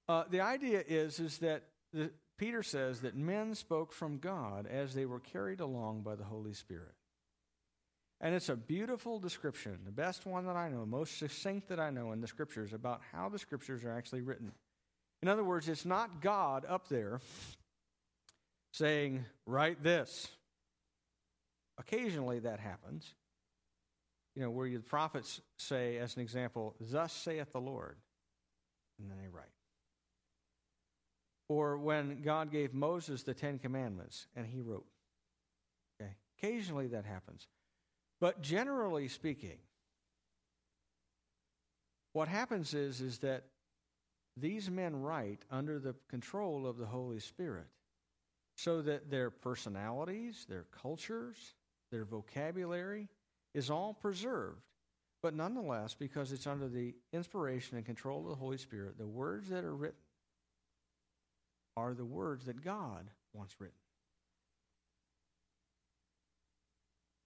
Uh, 0.07 0.23
the 0.29 0.41
idea 0.41 0.83
is, 0.87 1.19
is 1.19 1.37
that 1.39 1.63
the, 1.93 2.11
Peter 2.37 2.63
says 2.63 3.01
that 3.01 3.15
men 3.15 3.55
spoke 3.55 3.91
from 3.91 4.17
God 4.17 4.67
as 4.67 4.93
they 4.93 5.05
were 5.05 5.19
carried 5.19 5.59
along 5.59 6.01
by 6.01 6.15
the 6.15 6.23
Holy 6.23 6.53
Spirit. 6.53 6.93
And 8.21 8.33
it's 8.33 8.49
a 8.49 8.55
beautiful 8.55 9.19
description, 9.19 9.79
the 9.85 9.91
best 9.91 10.25
one 10.25 10.45
that 10.45 10.55
I 10.55 10.69
know, 10.69 10.85
most 10.85 11.17
succinct 11.17 11.67
that 11.67 11.79
I 11.79 11.89
know 11.89 12.13
in 12.13 12.21
the 12.21 12.27
scriptures 12.27 12.71
about 12.71 13.01
how 13.11 13.27
the 13.27 13.39
scriptures 13.39 13.83
are 13.83 13.91
actually 13.91 14.21
written. 14.21 14.53
In 15.21 15.27
other 15.27 15.43
words, 15.43 15.67
it's 15.67 15.85
not 15.85 16.21
God 16.21 16.65
up 16.67 16.87
there 16.87 17.19
saying, 18.71 19.25
write 19.45 19.83
this. 19.83 20.29
Occasionally 21.77 22.39
that 22.39 22.59
happens. 22.59 23.13
You 24.35 24.41
know, 24.41 24.49
where 24.49 24.69
the 24.69 24.79
prophets 24.79 25.41
say, 25.57 25.97
as 25.97 26.15
an 26.15 26.21
example, 26.21 26.75
thus 26.79 27.13
saith 27.13 27.51
the 27.51 27.61
Lord, 27.61 27.97
and 28.99 29.09
then 29.09 29.17
they 29.21 29.27
write. 29.27 29.45
Or 31.49 31.77
when 31.77 32.21
God 32.23 32.51
gave 32.51 32.73
Moses 32.73 33.23
the 33.23 33.33
Ten 33.33 33.59
Commandments 33.59 34.27
and 34.35 34.45
he 34.45 34.61
wrote. 34.61 34.85
Okay? 36.01 36.11
Occasionally 36.37 36.87
that 36.87 37.05
happens. 37.05 37.47
But 38.19 38.41
generally 38.41 39.07
speaking, 39.07 39.57
what 42.13 42.27
happens 42.27 42.73
is, 42.73 43.01
is 43.01 43.19
that 43.19 43.43
these 44.37 44.69
men 44.69 45.01
write 45.01 45.43
under 45.51 45.79
the 45.79 45.95
control 46.09 46.65
of 46.65 46.77
the 46.77 46.85
Holy 46.85 47.19
Spirit 47.19 47.67
so 48.55 48.81
that 48.81 49.09
their 49.11 49.29
personalities, 49.29 50.45
their 50.47 50.65
cultures, 50.81 51.37
their 51.91 52.05
vocabulary 52.05 53.09
is 53.53 53.69
all 53.69 53.93
preserved. 53.93 54.61
But 55.21 55.33
nonetheless, 55.33 55.95
because 55.97 56.31
it's 56.31 56.47
under 56.47 56.67
the 56.67 56.93
inspiration 57.13 57.77
and 57.77 57.85
control 57.85 58.23
of 58.23 58.29
the 58.29 58.35
Holy 58.35 58.57
Spirit, 58.57 58.97
the 58.97 59.07
words 59.07 59.49
that 59.49 59.63
are 59.63 59.73
written 59.73 59.97
are 61.77 61.93
the 61.93 62.05
words 62.05 62.45
that 62.45 62.63
God 62.63 63.09
wants 63.33 63.55
written. 63.59 63.73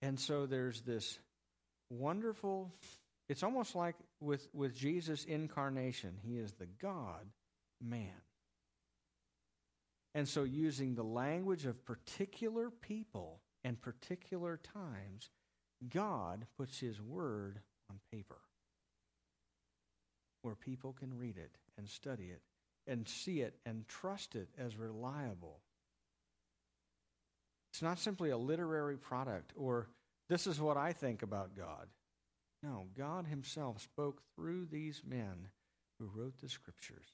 And 0.01 0.19
so 0.19 0.45
there's 0.45 0.81
this 0.81 1.17
wonderful, 1.89 2.71
it's 3.29 3.43
almost 3.43 3.75
like 3.75 3.95
with, 4.21 4.47
with 4.53 4.75
Jesus' 4.75 5.23
incarnation, 5.25 6.13
he 6.23 6.37
is 6.37 6.53
the 6.53 6.67
God 6.81 7.25
man. 7.81 8.13
And 10.13 10.27
so, 10.27 10.43
using 10.43 10.95
the 10.95 11.03
language 11.03 11.65
of 11.65 11.85
particular 11.85 12.71
people 12.71 13.39
and 13.63 13.79
particular 13.79 14.59
times, 14.73 15.29
God 15.89 16.45
puts 16.57 16.79
his 16.79 17.01
word 17.01 17.59
on 17.89 17.99
paper 18.11 18.39
where 20.41 20.55
people 20.55 20.93
can 20.93 21.17
read 21.17 21.37
it 21.37 21.57
and 21.77 21.87
study 21.89 22.25
it 22.25 22.41
and 22.87 23.07
see 23.07 23.41
it 23.41 23.55
and 23.65 23.87
trust 23.87 24.35
it 24.35 24.47
as 24.57 24.77
reliable. 24.77 25.59
It's 27.71 27.81
not 27.81 27.99
simply 27.99 28.29
a 28.29 28.37
literary 28.37 28.97
product 28.97 29.53
or 29.55 29.89
this 30.29 30.47
is 30.47 30.59
what 30.59 30.77
I 30.77 30.93
think 30.93 31.21
about 31.21 31.55
God. 31.55 31.87
No, 32.63 32.87
God 32.97 33.27
Himself 33.27 33.81
spoke 33.81 34.21
through 34.35 34.65
these 34.65 35.01
men 35.07 35.49
who 35.99 36.09
wrote 36.13 36.39
the 36.41 36.49
scriptures 36.49 37.05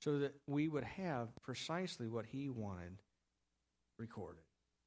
so 0.00 0.18
that 0.18 0.34
we 0.46 0.68
would 0.68 0.84
have 0.84 1.28
precisely 1.42 2.08
what 2.08 2.26
He 2.26 2.50
wanted 2.50 2.98
recorded. 3.98 4.42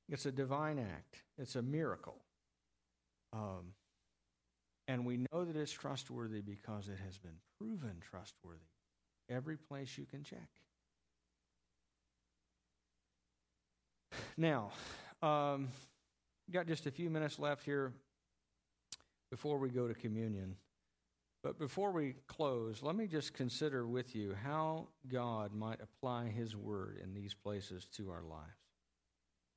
It's 0.09 0.25
a 0.25 0.31
divine 0.31 0.79
act, 0.79 1.23
it's 1.37 1.55
a 1.55 1.61
miracle. 1.61 2.21
Um, 3.33 3.73
and 4.87 5.05
we 5.05 5.17
know 5.31 5.43
that 5.45 5.55
it's 5.55 5.71
trustworthy 5.71 6.41
because 6.41 6.87
it 6.87 6.97
has 7.05 7.17
been 7.17 7.35
proven 7.59 7.97
trustworthy 8.01 8.61
every 9.29 9.57
place 9.57 9.97
you 9.97 10.05
can 10.05 10.23
check. 10.23 10.47
Now, 14.37 14.71
um, 15.21 15.67
got 16.51 16.67
just 16.67 16.85
a 16.85 16.91
few 16.91 17.09
minutes 17.09 17.39
left 17.39 17.63
here 17.63 17.93
before 19.29 19.57
we 19.57 19.69
go 19.69 19.87
to 19.87 19.93
communion. 19.93 20.55
But 21.43 21.59
before 21.59 21.91
we 21.91 22.15
close, 22.27 22.81
let 22.81 22.95
me 22.95 23.07
just 23.07 23.33
consider 23.33 23.85
with 23.85 24.15
you 24.15 24.35
how 24.43 24.87
God 25.07 25.53
might 25.53 25.79
apply 25.81 26.27
His 26.27 26.55
word 26.55 26.99
in 27.03 27.13
these 27.13 27.33
places 27.33 27.85
to 27.97 28.09
our 28.09 28.23
lives. 28.23 28.51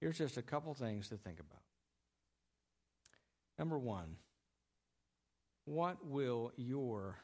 Here's 0.00 0.18
just 0.18 0.36
a 0.36 0.42
couple 0.42 0.72
things 0.74 1.08
to 1.08 1.16
think 1.16 1.40
about. 1.40 1.62
Number 3.60 3.78
one, 3.78 4.16
what 5.66 5.98
will 6.06 6.50
your 6.56 7.18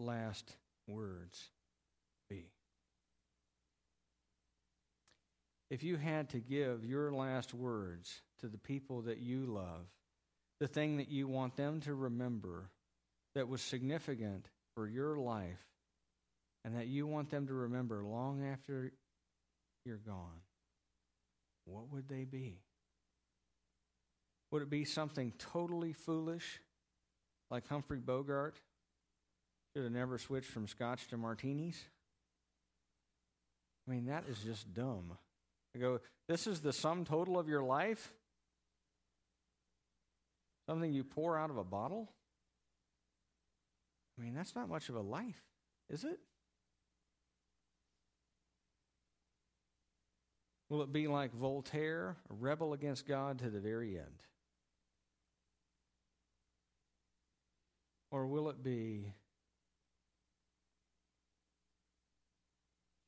last 0.00 0.50
words 0.88 1.50
be? 2.30 2.46
If 5.70 5.82
you 5.82 5.98
had 5.98 6.30
to 6.30 6.38
give 6.38 6.82
your 6.82 7.12
last 7.12 7.52
words 7.52 8.22
to 8.40 8.48
the 8.48 8.56
people 8.56 9.02
that 9.02 9.18
you 9.18 9.44
love, 9.44 9.84
the 10.60 10.66
thing 10.66 10.96
that 10.96 11.10
you 11.10 11.28
want 11.28 11.56
them 11.56 11.82
to 11.82 11.92
remember 11.92 12.70
that 13.34 13.48
was 13.48 13.60
significant 13.60 14.48
for 14.74 14.88
your 14.88 15.18
life 15.18 15.62
and 16.64 16.74
that 16.74 16.86
you 16.86 17.06
want 17.06 17.28
them 17.28 17.48
to 17.48 17.52
remember 17.52 18.02
long 18.02 18.42
after 18.50 18.94
you're 19.84 19.98
gone, 19.98 20.40
what 21.66 21.92
would 21.92 22.08
they 22.08 22.24
be? 22.24 22.62
Would 24.52 24.60
it 24.60 24.70
be 24.70 24.84
something 24.84 25.32
totally 25.38 25.94
foolish, 25.94 26.60
like 27.50 27.66
Humphrey 27.68 27.98
Bogart? 27.98 28.60
Should 29.74 29.84
have 29.84 29.92
never 29.92 30.18
switched 30.18 30.50
from 30.50 30.68
scotch 30.68 31.08
to 31.08 31.16
martinis? 31.16 31.80
I 33.88 33.90
mean, 33.90 34.06
that 34.06 34.24
is 34.28 34.38
just 34.40 34.72
dumb. 34.74 35.16
I 35.74 35.78
go, 35.78 36.00
this 36.28 36.46
is 36.46 36.60
the 36.60 36.72
sum 36.72 37.06
total 37.06 37.38
of 37.38 37.48
your 37.48 37.62
life? 37.62 38.12
Something 40.68 40.92
you 40.92 41.02
pour 41.02 41.38
out 41.38 41.48
of 41.48 41.56
a 41.56 41.64
bottle? 41.64 42.12
I 44.18 44.22
mean, 44.22 44.34
that's 44.34 44.54
not 44.54 44.68
much 44.68 44.90
of 44.90 44.96
a 44.96 45.00
life, 45.00 45.42
is 45.88 46.04
it? 46.04 46.20
Will 50.68 50.82
it 50.82 50.92
be 50.92 51.08
like 51.08 51.32
Voltaire, 51.32 52.16
a 52.30 52.34
rebel 52.34 52.74
against 52.74 53.08
God 53.08 53.38
to 53.38 53.48
the 53.48 53.60
very 53.60 53.96
end? 53.96 54.22
Or 58.12 58.26
will 58.26 58.50
it 58.50 58.62
be 58.62 59.14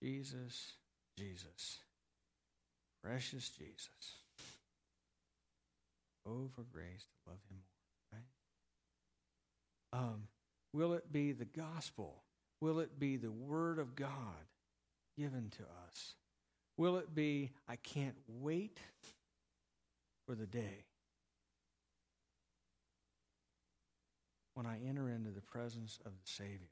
Jesus, 0.03 0.73
Jesus, 1.19 1.79
precious 3.03 3.51
Jesus? 3.51 4.17
Oh, 6.27 6.49
for 6.57 6.63
grace 6.73 7.05
to 7.05 7.31
love 7.31 7.39
him 7.51 7.59
more, 8.13 8.21
right? 9.93 10.05
Um, 10.05 10.23
will 10.73 10.95
it 10.95 11.13
be 11.13 11.33
the 11.33 11.45
gospel? 11.45 12.23
Will 12.63 12.81
it 12.81 12.99
be 12.99 13.19
the 13.19 13.31
word 13.31 13.79
of 13.79 13.95
God 13.95 14.49
given 15.19 15.51
to 15.59 15.65
us? 15.87 16.15
Will 16.79 16.97
it 16.97 17.15
be, 17.15 17.51
I 17.69 17.77
can't 17.77 18.17
wait 18.27 18.79
for 20.27 20.35
the 20.35 20.47
day 20.47 20.87
when 24.55 24.67
I 24.67 24.79
enter 24.89 25.09
into 25.09 25.31
the 25.31 25.41
presence 25.41 25.99
of 26.05 26.13
the 26.13 26.31
Savior? 26.31 26.71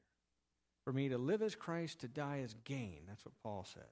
For 0.85 0.91
me 0.91 1.09
to 1.09 1.17
live 1.17 1.41
as 1.41 1.55
Christ, 1.55 1.99
to 1.99 2.07
die 2.07 2.41
as 2.43 2.55
gain. 2.65 2.99
That's 3.07 3.23
what 3.23 3.33
Paul 3.41 3.65
said. 3.73 3.83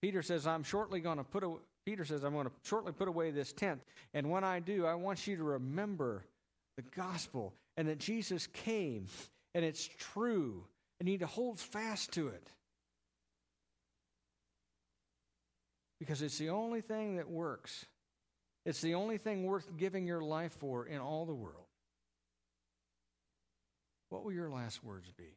Peter 0.00 0.22
says, 0.22 0.46
I'm 0.46 0.62
shortly 0.62 1.00
going 1.00 1.18
to 1.18 1.24
put 1.24 1.44
Peter 1.84 2.04
says, 2.04 2.24
I'm 2.24 2.32
going 2.32 2.46
to 2.46 2.52
shortly 2.64 2.92
put 2.92 3.06
away 3.06 3.30
this 3.30 3.52
tent. 3.52 3.80
And 4.12 4.28
when 4.28 4.42
I 4.42 4.58
do, 4.58 4.86
I 4.86 4.94
want 4.94 5.26
you 5.26 5.36
to 5.36 5.44
remember 5.44 6.24
the 6.76 6.82
gospel 6.82 7.54
and 7.76 7.88
that 7.88 7.98
Jesus 7.98 8.48
came 8.48 9.06
and 9.54 9.64
it's 9.64 9.88
true 9.98 10.64
and 10.98 11.08
you 11.08 11.14
need 11.14 11.20
to 11.20 11.26
hold 11.26 11.60
fast 11.60 12.12
to 12.12 12.28
it. 12.28 12.50
Because 16.00 16.22
it's 16.22 16.38
the 16.38 16.50
only 16.50 16.80
thing 16.80 17.16
that 17.16 17.30
works. 17.30 17.86
It's 18.64 18.80
the 18.80 18.94
only 18.94 19.16
thing 19.16 19.44
worth 19.44 19.76
giving 19.76 20.06
your 20.06 20.20
life 20.20 20.52
for 20.52 20.86
in 20.86 20.98
all 20.98 21.24
the 21.24 21.34
world. 21.34 21.65
What 24.08 24.24
will 24.24 24.32
your 24.32 24.50
last 24.50 24.84
words 24.84 25.10
be 25.16 25.36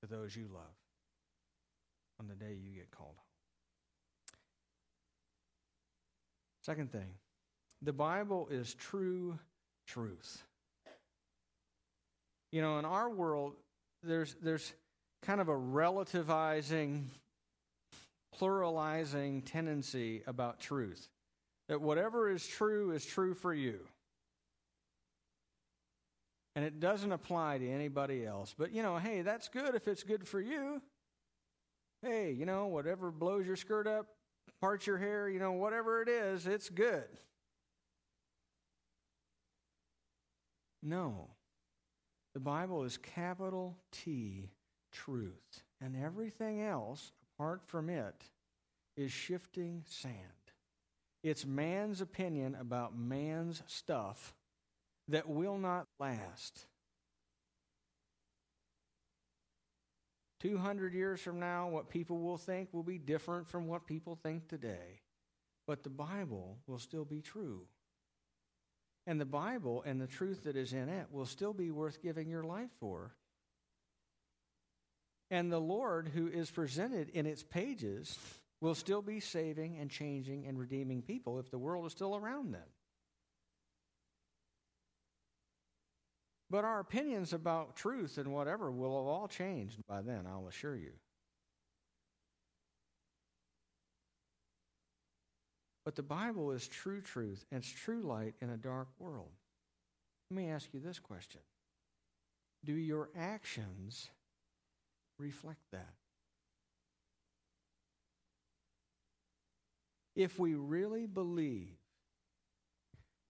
to 0.00 0.06
those 0.06 0.34
you 0.36 0.48
love 0.52 0.62
on 2.20 2.28
the 2.28 2.34
day 2.34 2.54
you 2.54 2.74
get 2.74 2.90
called 2.90 3.14
home? 3.16 4.38
Second 6.62 6.90
thing, 6.90 7.14
the 7.82 7.92
Bible 7.92 8.48
is 8.50 8.74
true 8.74 9.38
truth. 9.86 10.42
You 12.52 12.62
know, 12.62 12.78
in 12.78 12.84
our 12.84 13.08
world, 13.08 13.54
there's, 14.02 14.34
there's 14.42 14.72
kind 15.22 15.40
of 15.40 15.48
a 15.48 15.54
relativizing, 15.54 17.04
pluralizing 18.40 19.44
tendency 19.44 20.22
about 20.26 20.60
truth. 20.60 21.08
That 21.68 21.80
whatever 21.80 22.30
is 22.30 22.46
true 22.46 22.92
is 22.92 23.04
true 23.04 23.34
for 23.34 23.52
you. 23.52 23.80
And 26.56 26.64
it 26.64 26.80
doesn't 26.80 27.12
apply 27.12 27.58
to 27.58 27.70
anybody 27.70 28.24
else. 28.24 28.54
But, 28.58 28.72
you 28.72 28.82
know, 28.82 28.96
hey, 28.96 29.20
that's 29.20 29.48
good 29.48 29.74
if 29.74 29.86
it's 29.86 30.02
good 30.02 30.26
for 30.26 30.40
you. 30.40 30.80
Hey, 32.00 32.32
you 32.32 32.46
know, 32.46 32.66
whatever 32.66 33.10
blows 33.10 33.46
your 33.46 33.56
skirt 33.56 33.86
up, 33.86 34.06
parts 34.60 34.86
your 34.86 34.96
hair, 34.96 35.28
you 35.28 35.38
know, 35.38 35.52
whatever 35.52 36.00
it 36.00 36.08
is, 36.08 36.46
it's 36.46 36.70
good. 36.70 37.04
No. 40.82 41.28
The 42.32 42.40
Bible 42.40 42.84
is 42.84 42.96
capital 42.96 43.76
T 43.92 44.48
truth. 44.92 45.62
And 45.82 45.94
everything 45.94 46.62
else, 46.62 47.12
apart 47.34 47.60
from 47.66 47.90
it, 47.90 48.14
is 48.96 49.12
shifting 49.12 49.82
sand. 49.86 50.14
It's 51.22 51.44
man's 51.44 52.00
opinion 52.00 52.56
about 52.58 52.96
man's 52.96 53.62
stuff 53.66 54.32
that 55.08 55.28
will 55.28 55.58
not 55.58 55.86
last. 55.98 56.66
200 60.40 60.94
years 60.94 61.20
from 61.20 61.40
now, 61.40 61.68
what 61.68 61.88
people 61.88 62.20
will 62.20 62.36
think 62.36 62.68
will 62.72 62.82
be 62.82 62.98
different 62.98 63.48
from 63.48 63.66
what 63.66 63.86
people 63.86 64.18
think 64.22 64.48
today. 64.48 65.00
But 65.66 65.82
the 65.82 65.90
Bible 65.90 66.58
will 66.66 66.78
still 66.78 67.04
be 67.04 67.20
true. 67.20 67.62
And 69.06 69.20
the 69.20 69.24
Bible 69.24 69.82
and 69.86 70.00
the 70.00 70.06
truth 70.06 70.44
that 70.44 70.56
is 70.56 70.72
in 70.72 70.88
it 70.88 71.06
will 71.10 71.26
still 71.26 71.52
be 71.52 71.70
worth 71.70 72.02
giving 72.02 72.28
your 72.28 72.44
life 72.44 72.70
for. 72.80 73.14
And 75.30 75.50
the 75.50 75.60
Lord, 75.60 76.10
who 76.14 76.28
is 76.28 76.50
presented 76.50 77.08
in 77.10 77.26
its 77.26 77.42
pages, 77.42 78.18
will 78.60 78.74
still 78.74 79.02
be 79.02 79.20
saving 79.20 79.78
and 79.78 79.90
changing 79.90 80.46
and 80.46 80.58
redeeming 80.58 81.02
people 81.02 81.38
if 81.38 81.50
the 81.50 81.58
world 81.58 81.86
is 81.86 81.92
still 81.92 82.16
around 82.16 82.52
then. 82.52 82.62
But 86.48 86.64
our 86.64 86.78
opinions 86.78 87.32
about 87.32 87.76
truth 87.76 88.18
and 88.18 88.32
whatever 88.32 88.70
will 88.70 88.98
have 88.98 89.06
all 89.06 89.28
changed 89.28 89.80
by 89.88 90.02
then, 90.02 90.26
I'll 90.26 90.46
assure 90.46 90.76
you. 90.76 90.92
But 95.84 95.96
the 95.96 96.02
Bible 96.02 96.52
is 96.52 96.66
true 96.66 97.00
truth 97.00 97.44
and 97.50 97.62
it's 97.62 97.70
true 97.70 98.02
light 98.02 98.34
in 98.40 98.50
a 98.50 98.56
dark 98.56 98.88
world. 98.98 99.30
Let 100.30 100.36
me 100.36 100.50
ask 100.50 100.68
you 100.72 100.80
this 100.80 100.98
question 100.98 101.40
Do 102.64 102.74
your 102.74 103.08
actions 103.16 104.10
reflect 105.18 105.60
that? 105.72 105.94
If 110.14 110.38
we 110.38 110.54
really 110.54 111.06
believe 111.06 111.76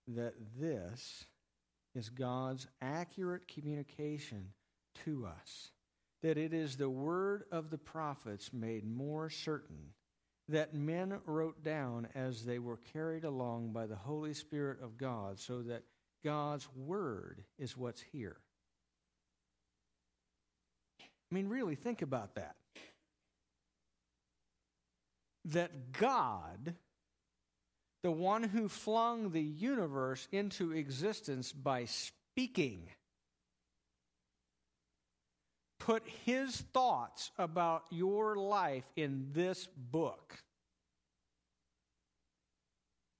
that 0.08 0.34
this 0.58 1.26
is 1.96 2.08
God's 2.08 2.66
accurate 2.80 3.48
communication 3.48 4.52
to 5.04 5.26
us. 5.26 5.70
That 6.22 6.38
it 6.38 6.52
is 6.52 6.76
the 6.76 6.90
word 6.90 7.44
of 7.50 7.70
the 7.70 7.78
prophets 7.78 8.52
made 8.52 8.84
more 8.86 9.30
certain 9.30 9.92
that 10.48 10.74
men 10.74 11.18
wrote 11.26 11.64
down 11.64 12.08
as 12.14 12.44
they 12.44 12.58
were 12.58 12.78
carried 12.92 13.24
along 13.24 13.72
by 13.72 13.86
the 13.86 13.96
Holy 13.96 14.32
Spirit 14.32 14.80
of 14.80 14.96
God, 14.96 15.40
so 15.40 15.62
that 15.62 15.82
God's 16.24 16.68
word 16.76 17.42
is 17.58 17.76
what's 17.76 18.00
here. 18.12 18.36
I 21.00 21.34
mean, 21.34 21.48
really, 21.48 21.74
think 21.74 22.02
about 22.02 22.36
that. 22.36 22.54
That 25.46 25.92
God 25.92 26.74
the 28.02 28.10
one 28.10 28.42
who 28.42 28.68
flung 28.68 29.30
the 29.30 29.42
universe 29.42 30.28
into 30.32 30.72
existence 30.72 31.52
by 31.52 31.86
speaking, 31.86 32.88
put 35.78 36.02
his 36.24 36.56
thoughts 36.72 37.30
about 37.38 37.84
your 37.90 38.36
life 38.36 38.84
in 38.96 39.28
this 39.32 39.68
book. 39.76 40.34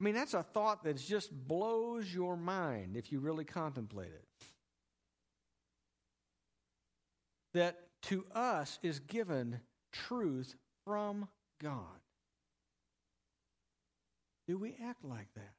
I 0.01 0.05
mean, 0.05 0.15
that's 0.15 0.35
a 0.35 0.43
thought 0.43 0.85
that 0.85 0.99
just 0.99 1.33
blows 1.33 2.13
your 2.13 2.37
mind 2.37 2.97
if 2.97 3.11
you 3.11 3.19
really 3.19 3.45
contemplate 3.45 4.13
it. 4.13 4.27
that 7.57 7.79
to 8.03 8.25
us 8.35 8.79
is 8.83 9.01
given 9.01 9.61
truth 9.93 10.55
from 10.85 11.27
God. 11.61 12.01
Do 14.47 14.59
we 14.59 14.77
act 14.85 15.05
like 15.05 15.33
that? 15.35 15.53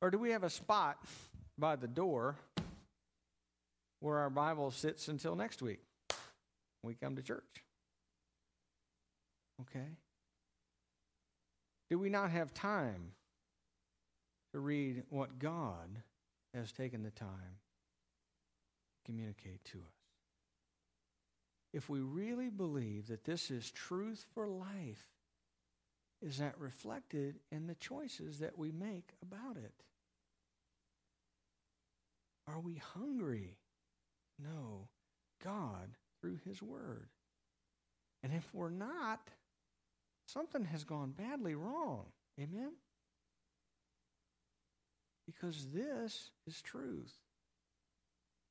Or 0.00 0.10
do 0.10 0.18
we 0.18 0.30
have 0.30 0.44
a 0.44 0.50
spot 0.50 0.98
by 1.58 1.76
the 1.76 1.88
door 1.88 2.36
where 4.00 4.18
our 4.18 4.30
Bible 4.30 4.70
sits 4.70 5.08
until 5.08 5.36
next 5.36 5.62
week? 5.62 5.80
We 6.82 6.94
come 6.94 7.16
to 7.16 7.22
church. 7.22 7.64
Okay? 9.62 9.86
Do 11.90 11.98
we 11.98 12.10
not 12.10 12.30
have 12.30 12.52
time 12.52 13.12
to 14.52 14.60
read 14.60 15.04
what 15.10 15.38
God 15.38 16.02
has 16.52 16.72
taken 16.72 17.02
the 17.02 17.10
time 17.10 17.28
to 17.28 19.10
communicate 19.10 19.64
to 19.66 19.78
us? 19.78 19.94
If 21.72 21.88
we 21.88 22.00
really 22.00 22.50
believe 22.50 23.08
that 23.08 23.24
this 23.24 23.50
is 23.50 23.70
truth 23.70 24.24
for 24.34 24.46
life, 24.46 25.13
is 26.24 26.38
that 26.38 26.58
reflected 26.58 27.36
in 27.52 27.66
the 27.66 27.74
choices 27.74 28.38
that 28.38 28.58
we 28.58 28.72
make 28.72 29.10
about 29.22 29.56
it? 29.56 29.74
Are 32.48 32.60
we 32.60 32.80
hungry? 32.94 33.58
No, 34.42 34.88
God 35.42 35.90
through 36.20 36.38
His 36.46 36.62
Word. 36.62 37.08
And 38.22 38.32
if 38.32 38.54
we're 38.54 38.70
not, 38.70 39.20
something 40.26 40.64
has 40.64 40.84
gone 40.84 41.10
badly 41.10 41.54
wrong. 41.54 42.06
Amen? 42.40 42.72
Because 45.26 45.68
this 45.74 46.30
is 46.46 46.62
truth. 46.62 47.18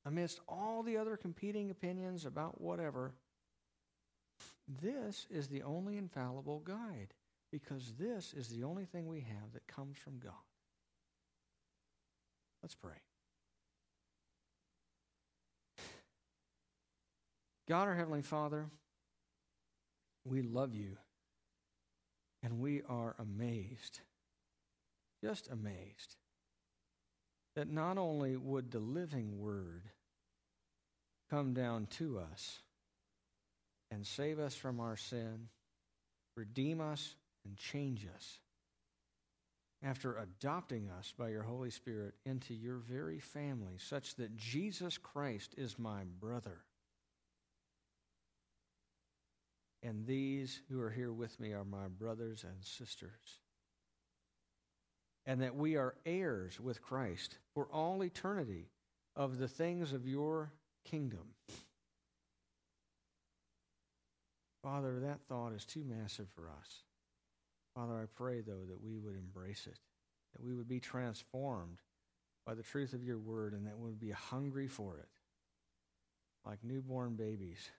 Amidst 0.06 0.40
all 0.48 0.84
the 0.84 0.96
other 0.96 1.16
competing 1.16 1.70
opinions 1.70 2.24
about 2.24 2.60
whatever, 2.60 3.14
this 4.80 5.26
is 5.28 5.48
the 5.48 5.62
only 5.62 5.96
infallible 5.96 6.60
guide 6.60 7.14
because 7.54 7.94
this 7.96 8.34
is 8.36 8.48
the 8.48 8.64
only 8.64 8.84
thing 8.84 9.06
we 9.06 9.20
have 9.20 9.52
that 9.52 9.64
comes 9.68 9.96
from 9.96 10.18
God. 10.18 10.32
Let's 12.64 12.74
pray. 12.74 12.96
God, 17.68 17.86
our 17.86 17.94
Heavenly 17.94 18.22
Father, 18.22 18.66
we 20.24 20.42
love 20.42 20.74
you 20.74 20.96
and 22.42 22.58
we 22.58 22.82
are 22.88 23.14
amazed, 23.20 24.00
just 25.22 25.48
amazed, 25.48 26.16
that 27.54 27.70
not 27.70 27.98
only 27.98 28.36
would 28.36 28.72
the 28.72 28.80
living 28.80 29.38
Word 29.38 29.84
come 31.30 31.54
down 31.54 31.86
to 31.98 32.18
us 32.18 32.58
and 33.92 34.04
save 34.04 34.40
us 34.40 34.56
from 34.56 34.80
our 34.80 34.96
sin, 34.96 35.50
redeem 36.36 36.80
us, 36.80 37.14
and 37.44 37.56
change 37.56 38.06
us 38.14 38.40
after 39.82 40.16
adopting 40.16 40.88
us 40.98 41.12
by 41.16 41.28
your 41.28 41.42
Holy 41.42 41.70
Spirit 41.70 42.14
into 42.24 42.54
your 42.54 42.76
very 42.76 43.18
family, 43.18 43.74
such 43.78 44.14
that 44.16 44.36
Jesus 44.36 44.96
Christ 44.96 45.54
is 45.58 45.78
my 45.78 46.04
brother 46.20 46.64
and 49.84 50.06
these 50.06 50.62
who 50.70 50.80
are 50.80 50.90
here 50.90 51.12
with 51.12 51.38
me 51.38 51.52
are 51.52 51.64
my 51.64 51.88
brothers 51.88 52.42
and 52.42 52.64
sisters. 52.64 53.10
And 55.26 55.42
that 55.42 55.54
we 55.54 55.76
are 55.76 55.94
heirs 56.06 56.58
with 56.58 56.82
Christ 56.82 57.36
for 57.52 57.68
all 57.70 58.02
eternity 58.02 58.70
of 59.14 59.38
the 59.38 59.48
things 59.48 59.92
of 59.92 60.08
your 60.08 60.52
kingdom. 60.84 61.34
Father, 64.62 65.00
that 65.00 65.20
thought 65.28 65.52
is 65.52 65.66
too 65.66 65.84
massive 65.84 66.28
for 66.34 66.48
us. 66.48 66.82
Father, 67.74 67.94
I 67.94 68.06
pray, 68.14 68.40
though, 68.40 68.64
that 68.68 68.82
we 68.82 68.96
would 68.96 69.16
embrace 69.16 69.66
it, 69.66 69.78
that 70.34 70.44
we 70.44 70.54
would 70.54 70.68
be 70.68 70.80
transformed 70.80 71.78
by 72.46 72.54
the 72.54 72.62
truth 72.62 72.92
of 72.92 73.02
your 73.02 73.18
word, 73.18 73.52
and 73.52 73.66
that 73.66 73.78
we 73.78 73.88
would 73.88 74.00
be 74.00 74.10
hungry 74.10 74.68
for 74.68 74.98
it. 74.98 75.08
Like 76.46 76.62
newborn 76.62 77.16
babies, 77.16 77.70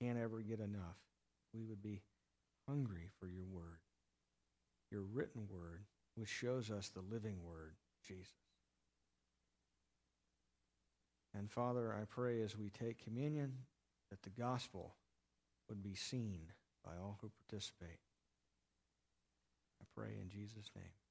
can't 0.00 0.18
ever 0.18 0.40
get 0.40 0.60
enough 0.60 0.96
we 1.54 1.62
would 1.62 1.82
be 1.82 2.00
hungry 2.68 3.10
for 3.18 3.28
your 3.28 3.44
word, 3.44 3.80
your 4.90 5.02
written 5.02 5.46
word, 5.50 5.84
which 6.14 6.28
shows 6.28 6.70
us 6.70 6.88
the 6.88 7.02
living 7.02 7.36
word, 7.44 7.74
Jesus. 8.06 8.32
And 11.34 11.50
Father, 11.50 11.94
I 11.94 12.04
pray 12.04 12.42
as 12.42 12.56
we 12.56 12.70
take 12.70 13.04
communion 13.04 13.52
that 14.10 14.22
the 14.22 14.30
gospel 14.30 14.94
would 15.68 15.82
be 15.82 15.94
seen 15.94 16.40
by 16.84 16.92
all 17.00 17.18
who 17.20 17.30
participate. 17.48 17.98
I 19.82 19.84
pray 19.98 20.14
in 20.20 20.30
Jesus' 20.30 20.70
name. 20.76 21.01